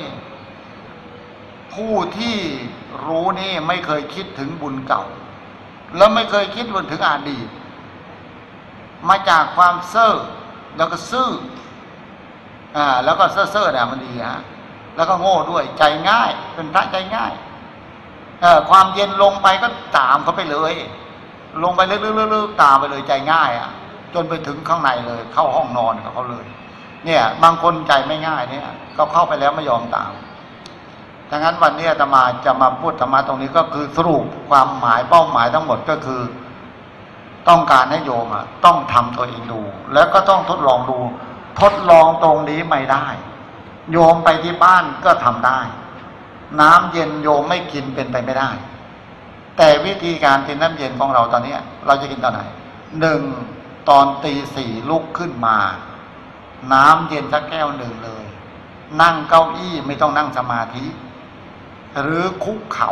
[1.73, 2.37] ผู้ที่
[3.05, 5.03] รู้นี่ไม่เคยคิดถึงบุญเก่า
[5.97, 7.47] แล้วไม่เคยคิดถึงอดีต
[9.09, 10.15] มาจากความเซ่อ
[10.77, 11.29] แล้วก็ซื่อ
[12.77, 14.41] อ่าแล้วก็เซ่อเซ่อเนี่ยมันดีฮะ
[14.95, 17.33] แล้วก็โง่ด้วยใจง่าย เป็นพระใจง่าย
[18.69, 19.67] ความเย็นลงไปก็
[19.97, 20.73] ตามเขาไปเลย
[21.63, 23.69] ลงไปลึกๆๆตามไปเลยใจง่ายอะ
[24.13, 26.45] จนไปถึงข้างในเลย เข้าห้องนอนกับเขาเลย
[27.05, 28.67] เนี่ย บางคนใจไม่ง่ายเนี่ย
[28.97, 30.11] ก็เข้าไปแล้วไม่ยอมตาม
[31.29, 36.21] ดังนั้นวันนี้อาตมาจะมาพูดธรรมะตรงนี้ก็คือสรุปความหมายเป้าหมายทั้งหมดก็คือ
[37.49, 39.61] ต้องการให้โยมอะต้องทำตัวเองดู
[39.93, 40.97] แล้วก็ต้องทดลองดู
[41.61, 43.05] ทดลองตรงนี้ไม่ได้
[43.91, 45.59] โยมไปที่บ้านก็ทำได้
[46.61, 48.49] น้ำเย็นโยมไม่กินเป็นไปไม่ได้
[49.57, 52.41] แต่วิธีการกินน้ำเย็นของเราตอนนี้เราจะกินตอนไหน
[52.99, 53.21] หนึ่ง
[53.89, 55.57] ตอนตีสี่ลุกขึ้นมา
[56.73, 58.23] น้ำเย็นสักแก้วหนึ่งเลย
[59.01, 60.85] นั่งเก้าอี้ไม่ต้องนั่งสมาธิ
[62.01, 62.91] หรือคุกเข่า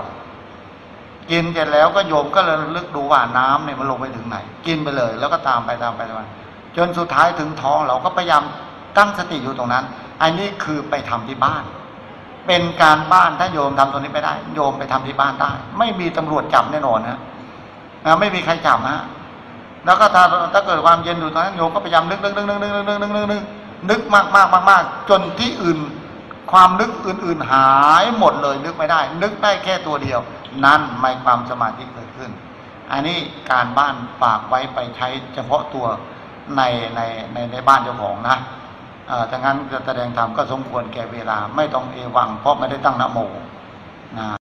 [1.31, 6.23] กินเสร็จแล้วก็โยมก็เลยลึกดูว่าน้ำเนี่ยมันลงไปถึงไหน กินไปเลย แล้วก็ตามไปตามไปตามไป
[6.77, 8.43] จนสุดท้ายถึงท้องเราก็พยายาม
[8.97, 9.85] ตั้งสติอยู่ตรงนั้น
[10.21, 11.63] อันนี้คือไปทำที่บ้าน
[12.47, 17.19] เป็นการบ้านถ้าโยมทำตรงนี้ไม่ได้ โยมไปทำที่บ้านได้ ไม่มีตำรวจจับแน่นอนนะ
[18.05, 18.97] นะไม่มีใครจับนะ
[19.85, 20.23] แล้วก็ถ้า
[20.53, 23.43] ถ้าเกิดความเย็นอยู่ตรงนั้นโยมก็พยายามนึกนึกนึกนึกนึกนึกนึกนึกนึก
[23.89, 25.79] นึกมากมากมากมากจนที่อื่น
[26.51, 27.69] ความนึกอื่น ๆ หา
[28.03, 30.19] ยหมดเลยนึกไม่ได้ นึกได้แค่ตัวเดียว
[30.65, 32.31] นั่นไม่ความสมาธิเกิดขึ้น
[32.91, 33.17] อันนี้
[33.51, 35.85] การบ้านฝากไว้ไปใช้เฉพาะตัว
[36.57, 36.61] ใน
[36.95, 37.01] ใน
[37.33, 38.37] ในในบ้านเจ้าของนะ
[39.29, 43.19] ถ้างั้นจะแสดงธรรมก็สมควรแก่เวลา ไม่ต้องเอวังเพราะไม่ได้ตั้งนโม
[44.17, 44.40] นะ